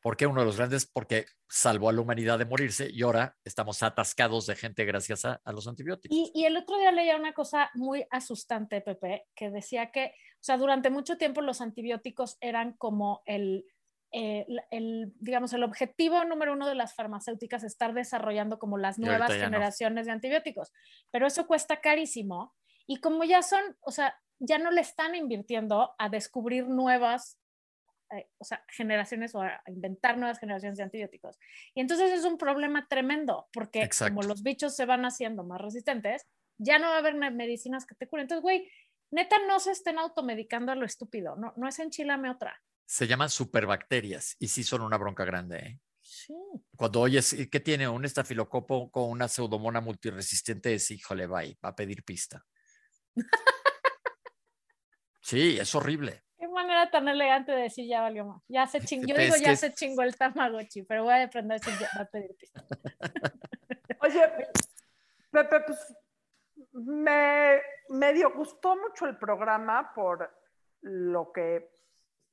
[0.00, 0.86] ¿Por qué uno de los grandes?
[0.86, 5.40] Porque salvó a la humanidad de morirse y ahora estamos atascados de gente gracias a,
[5.46, 6.16] los antibióticos.
[6.32, 10.58] Y, el otro día leía una cosa muy asustante, Pepe, que decía que, o sea,
[10.58, 13.64] durante mucho tiempo los antibióticos eran como el,
[14.12, 19.32] eh, el, digamos, el objetivo número uno de las farmacéuticas, estar desarrollando como las nuevas
[19.32, 20.72] generaciones de antibióticos.
[21.10, 22.54] Pero eso cuesta carísimo.
[22.86, 27.38] Y como ya son, o sea, ya no le están invirtiendo a descubrir nuevas
[28.12, 31.38] eh, o sea, generaciones o a inventar nuevas generaciones de antibióticos.
[31.74, 36.24] Y entonces es un problema tremendo, porque como los bichos se van haciendo más resistentes,
[36.56, 38.24] ya no va a haber medicinas que te curen.
[38.24, 38.70] Entonces, güey,
[39.10, 42.62] neta, no se estén automedicando a lo estúpido, no, no es enchilame otra.
[42.84, 45.58] Se llaman superbacterias y sí son una bronca grande.
[45.58, 45.80] ¿eh?
[46.00, 46.34] Sí.
[46.76, 47.88] Cuando oyes, ¿qué tiene?
[47.88, 52.44] Un estafilocopo con una pseudomona multiresistente, es híjole, va, va a pedir pista.
[55.26, 56.22] Sí, es horrible.
[56.38, 58.42] Qué manera tan elegante de decir ya valió más.
[58.46, 61.74] Ya se chingó, yo digo ya se chingó el Tamagotchi, pero voy a aprender decir
[61.80, 62.30] ya, a pedir
[64.02, 64.20] Oye,
[65.32, 65.96] Pepe, pues
[66.74, 70.30] me medio gustó mucho el programa por
[70.82, 71.72] lo que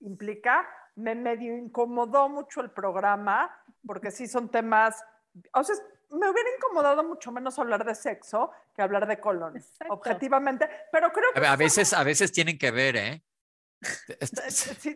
[0.01, 0.69] implica.
[0.93, 3.49] Me medio incomodó mucho el programa
[3.87, 5.03] porque sí son temas,
[5.51, 5.75] o sea,
[6.13, 11.31] me hubiera incomodado mucho menos hablar de sexo que hablar de colon, objetivamente, pero creo
[11.33, 11.45] que...
[11.45, 13.23] A, veces, a veces tienen que ver, ¿eh?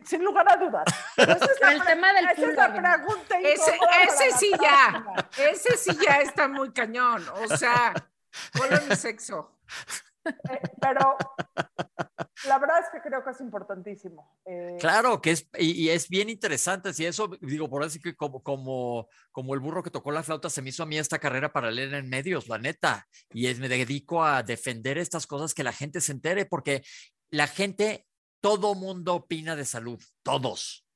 [0.05, 0.85] Sin, lugar a dudas.
[1.17, 5.05] Esa es la, el tema del esa es la pregunta ese, ese sí ya,
[5.37, 7.93] ese sí ya está muy cañón, o sea,
[8.57, 9.59] colon y sexo.
[10.81, 11.17] Pero
[12.45, 14.37] la verdad es que creo que es importantísimo.
[14.45, 14.77] Eh.
[14.79, 16.93] Claro, que es, y, es bien interesante.
[16.93, 20.49] Si eso, digo, por así que como, como, como el burro que tocó la flauta,
[20.49, 23.07] se me hizo a mí esta carrera paralela en medios, la neta.
[23.31, 26.83] Y es, me dedico a defender estas cosas que la gente se entere, porque
[27.29, 28.05] la gente,
[28.41, 30.86] todo mundo opina de salud, todos.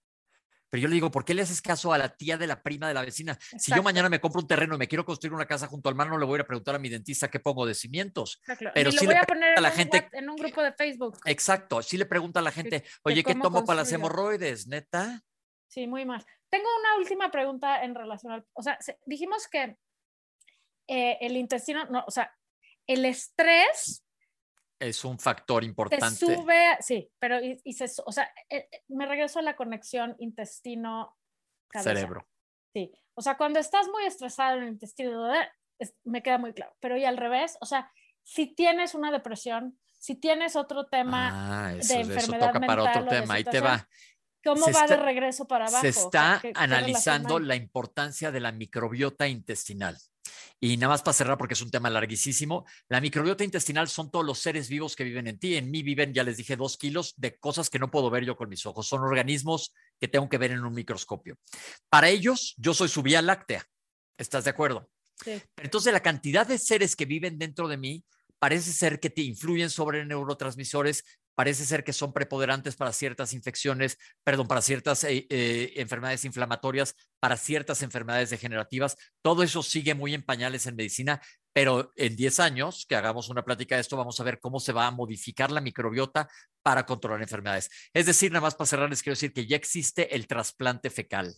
[0.71, 2.87] Pero yo le digo, ¿por qué le haces caso a la tía de la prima
[2.87, 3.37] de la vecina?
[3.59, 5.95] Si yo mañana me compro un terreno y me quiero construir una casa junto al
[5.95, 8.41] mar, no le voy a ir a preguntar a mi dentista qué pongo de cimientos.
[8.73, 11.19] Pero si le a poner a la gente en un grupo de Facebook.
[11.25, 15.21] Exacto, sí le pregunta a la gente, oye, ¿qué tomo para las hemorroides, neta?
[15.67, 16.25] Sí, muy mal.
[16.49, 19.77] Tengo una última pregunta en relación al, o sea, dijimos que
[20.87, 22.33] eh, el intestino, no, o sea,
[22.87, 24.05] el estrés
[24.81, 26.15] es un factor importante.
[26.15, 31.15] sube, sí, pero y, se, o sea, eh, eh, me regreso a la conexión intestino
[31.71, 32.27] cerebro.
[32.73, 35.31] Sí, o sea, cuando estás muy estresado en el intestino,
[36.03, 37.91] me queda muy claro, pero y al revés, o sea,
[38.23, 43.05] si tienes una depresión, si tienes otro tema ah, de enfermedad eso toca para otro
[43.05, 43.87] tema, ahí te va.
[44.43, 45.81] ¿Cómo va de regreso para abajo?
[45.81, 49.95] Se está analizando la importancia de la microbiota intestinal.
[50.63, 54.23] Y nada más para cerrar, porque es un tema larguísimo, la microbiota intestinal son todos
[54.23, 55.55] los seres vivos que viven en ti.
[55.55, 58.37] En mí viven, ya les dije, dos kilos de cosas que no puedo ver yo
[58.37, 58.87] con mis ojos.
[58.87, 61.35] Son organismos que tengo que ver en un microscopio.
[61.89, 63.65] Para ellos, yo soy su vía láctea.
[64.19, 64.87] ¿Estás de acuerdo?
[65.23, 65.41] Sí.
[65.57, 68.05] Entonces, la cantidad de seres que viven dentro de mí
[68.37, 71.03] parece ser que te influyen sobre neurotransmisores
[71.41, 76.95] parece ser que son preponderantes para ciertas infecciones, perdón, para ciertas eh, eh, enfermedades inflamatorias,
[77.19, 78.95] para ciertas enfermedades degenerativas.
[79.23, 81.19] Todo eso sigue muy en pañales en medicina,
[81.51, 84.71] pero en 10 años que hagamos una plática de esto, vamos a ver cómo se
[84.71, 86.29] va a modificar la microbiota
[86.61, 87.71] para controlar enfermedades.
[87.91, 91.33] Es decir, nada más para cerrar, les quiero decir que ya existe el trasplante fecal.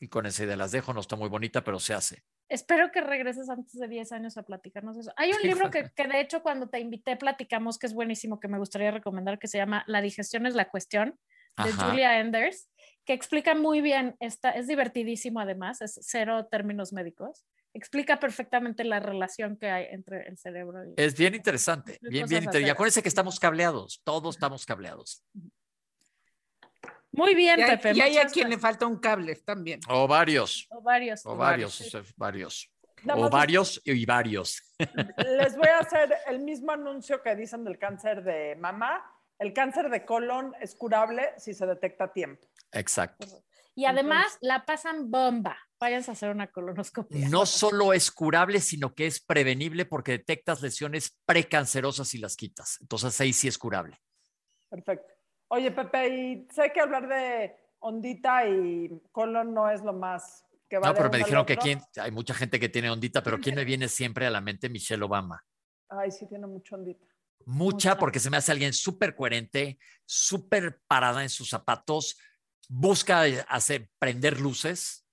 [0.00, 2.22] Y con esa idea las dejo, no está muy bonita, pero se hace.
[2.48, 5.12] Espero que regreses antes de 10 años a platicarnos eso.
[5.16, 8.48] Hay un libro que, que, de hecho cuando te invité platicamos que es buenísimo, que
[8.48, 11.18] me gustaría recomendar, que se llama La digestión es la cuestión,
[11.64, 12.68] de Julia Enders,
[13.04, 19.00] que explica muy bien, esta, es divertidísimo además, es cero términos médicos, explica perfectamente la
[19.00, 20.94] relación que hay entre el cerebro y...
[20.96, 22.60] Es bien interesante, bien, bien interesante.
[22.60, 25.22] Y acuérdense que estamos cableados, todos estamos cableados.
[27.16, 27.92] Muy bien, Pepe.
[27.94, 29.80] Y hay a quien le falta un cable también.
[29.88, 30.66] O varios.
[30.70, 31.24] O varios.
[31.24, 32.70] O varios, varios.
[33.14, 34.62] O varios y varios.
[34.78, 39.04] Les voy a hacer el mismo anuncio que dicen del cáncer de mama.
[39.38, 42.46] El cáncer de colon es curable si se detecta a tiempo.
[42.72, 43.26] Exacto.
[43.74, 45.58] Y además la pasan bomba.
[45.78, 47.28] Váyanse a hacer una colonoscopia.
[47.28, 52.78] No solo es curable, sino que es prevenible porque detectas lesiones precancerosas y las quitas.
[52.80, 54.00] Entonces ahí sí es curable.
[54.70, 55.15] Perfecto.
[55.48, 60.78] Oye, Pepe, y sé que hablar de ondita y colon no es lo más que
[60.78, 63.54] va No, pero me dijeron que aquí hay mucha gente que tiene ondita, pero ¿quién
[63.54, 64.68] me viene siempre a la mente?
[64.68, 65.44] Michelle Obama.
[65.88, 67.06] Ay, sí, tiene mucha ondita.
[67.44, 72.18] Mucha, porque se me hace alguien súper coherente, súper parada en sus zapatos,
[72.68, 75.06] busca hacer prender luces,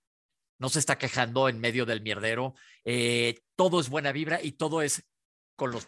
[0.58, 2.56] no se está quejando en medio del mierdero,
[2.86, 5.08] eh, todo es buena vibra y todo es
[5.56, 5.88] con los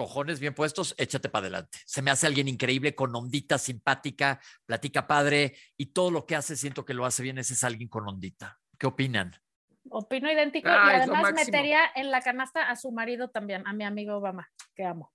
[0.00, 1.78] cojones bien puestos, échate para adelante.
[1.84, 6.56] Se me hace alguien increíble, con ondita, simpática, platica padre y todo lo que hace
[6.56, 7.36] siento que lo hace bien.
[7.36, 8.58] Ese es alguien con ondita.
[8.78, 9.36] ¿Qué opinan?
[9.90, 14.16] Opino idéntico y además metería en la canasta a su marido también, a mi amigo
[14.16, 15.12] Obama, que amo.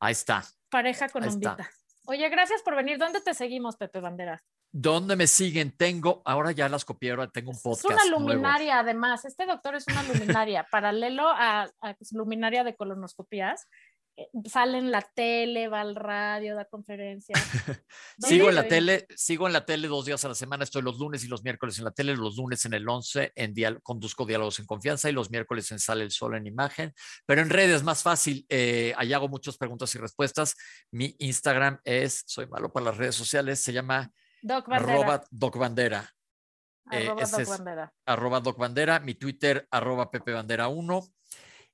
[0.00, 0.42] Ahí está.
[0.68, 1.70] Pareja con ondita.
[2.06, 2.98] Oye, gracias por venir.
[2.98, 4.42] ¿Dónde te seguimos, Pepe Banderas?
[4.70, 5.72] ¿Dónde me siguen?
[5.76, 8.00] Tengo, ahora ya las copié, ahora tengo un podcast.
[8.00, 9.24] Es una luminaria, además.
[9.24, 13.66] Este doctor es una luminaria, paralelo a, a luminaria de colonoscopías.
[14.18, 17.38] Eh, sale en la tele, va al radio, da conferencias.
[18.18, 20.98] sigo en la tele, sigo en la tele dos días a la semana, estoy los
[20.98, 24.58] lunes y los miércoles en la tele, los lunes en el 11 en conduzco diálogos
[24.58, 26.92] en confianza y los miércoles en Sale el Sol en imagen,
[27.26, 30.56] pero en redes más fácil, eh, ahí hago muchas preguntas y respuestas.
[30.90, 34.12] Mi Instagram es, soy malo para las redes sociales, se llama
[34.42, 34.92] Doc Bandera.
[34.92, 36.14] Arroba Doc Bandera.
[36.90, 37.92] Eh, arroba, Doc Bandera.
[38.06, 39.00] arroba Doc Bandera.
[39.00, 41.02] Mi Twitter, arroba Pepe Bandera 1.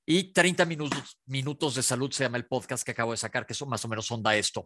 [0.07, 3.55] Y 30 minutos, minutos de salud se llama el podcast que acabo de sacar, que
[3.55, 4.63] son más o menos onda esto,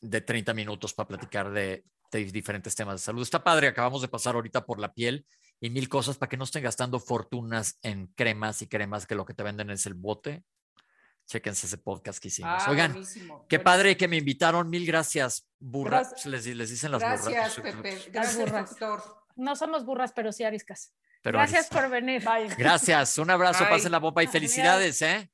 [0.00, 3.22] de 30 minutos para platicar de, de diferentes temas de salud.
[3.22, 5.26] Está padre, acabamos de pasar ahorita por la piel
[5.58, 9.24] y mil cosas para que no estén gastando fortunas en cremas y cremas que lo
[9.24, 10.44] que te venden es el bote
[11.32, 12.62] Chéquense ese podcast que hicimos.
[12.62, 12.94] Ah, Oigan,
[13.48, 14.68] qué padre que me invitaron.
[14.68, 16.26] Mil gracias, burras.
[16.26, 17.26] Les, dicen las burras.
[17.26, 17.98] Gracias, Pepe.
[18.12, 19.02] Gracias, doctor.
[19.36, 20.92] No somos burras, pero sí ariscas.
[21.24, 22.22] gracias por venir.
[22.58, 23.16] Gracias.
[23.16, 23.66] Un abrazo.
[23.66, 25.00] Pasen la bomba y felicidades.
[25.00, 25.30] ¿eh?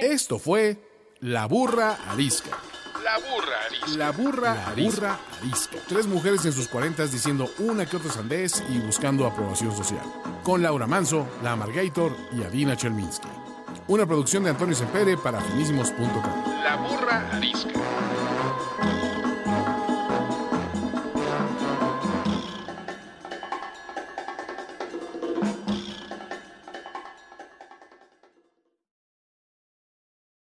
[0.00, 0.76] Esto fue
[1.18, 2.56] La Burra Arisca.
[3.02, 3.96] La burra arisca.
[3.96, 5.18] La burra, arisca.
[5.40, 5.76] arisca.
[5.88, 10.04] Tres mujeres en sus cuarentas diciendo una que otra sandez y buscando aprobación social.
[10.44, 13.41] Con Laura Manso, La Amargator y Adina Chelminsky.
[13.92, 16.62] Una producción de Antonio Sempere para finísimos.com.
[16.64, 17.78] La burra arisca.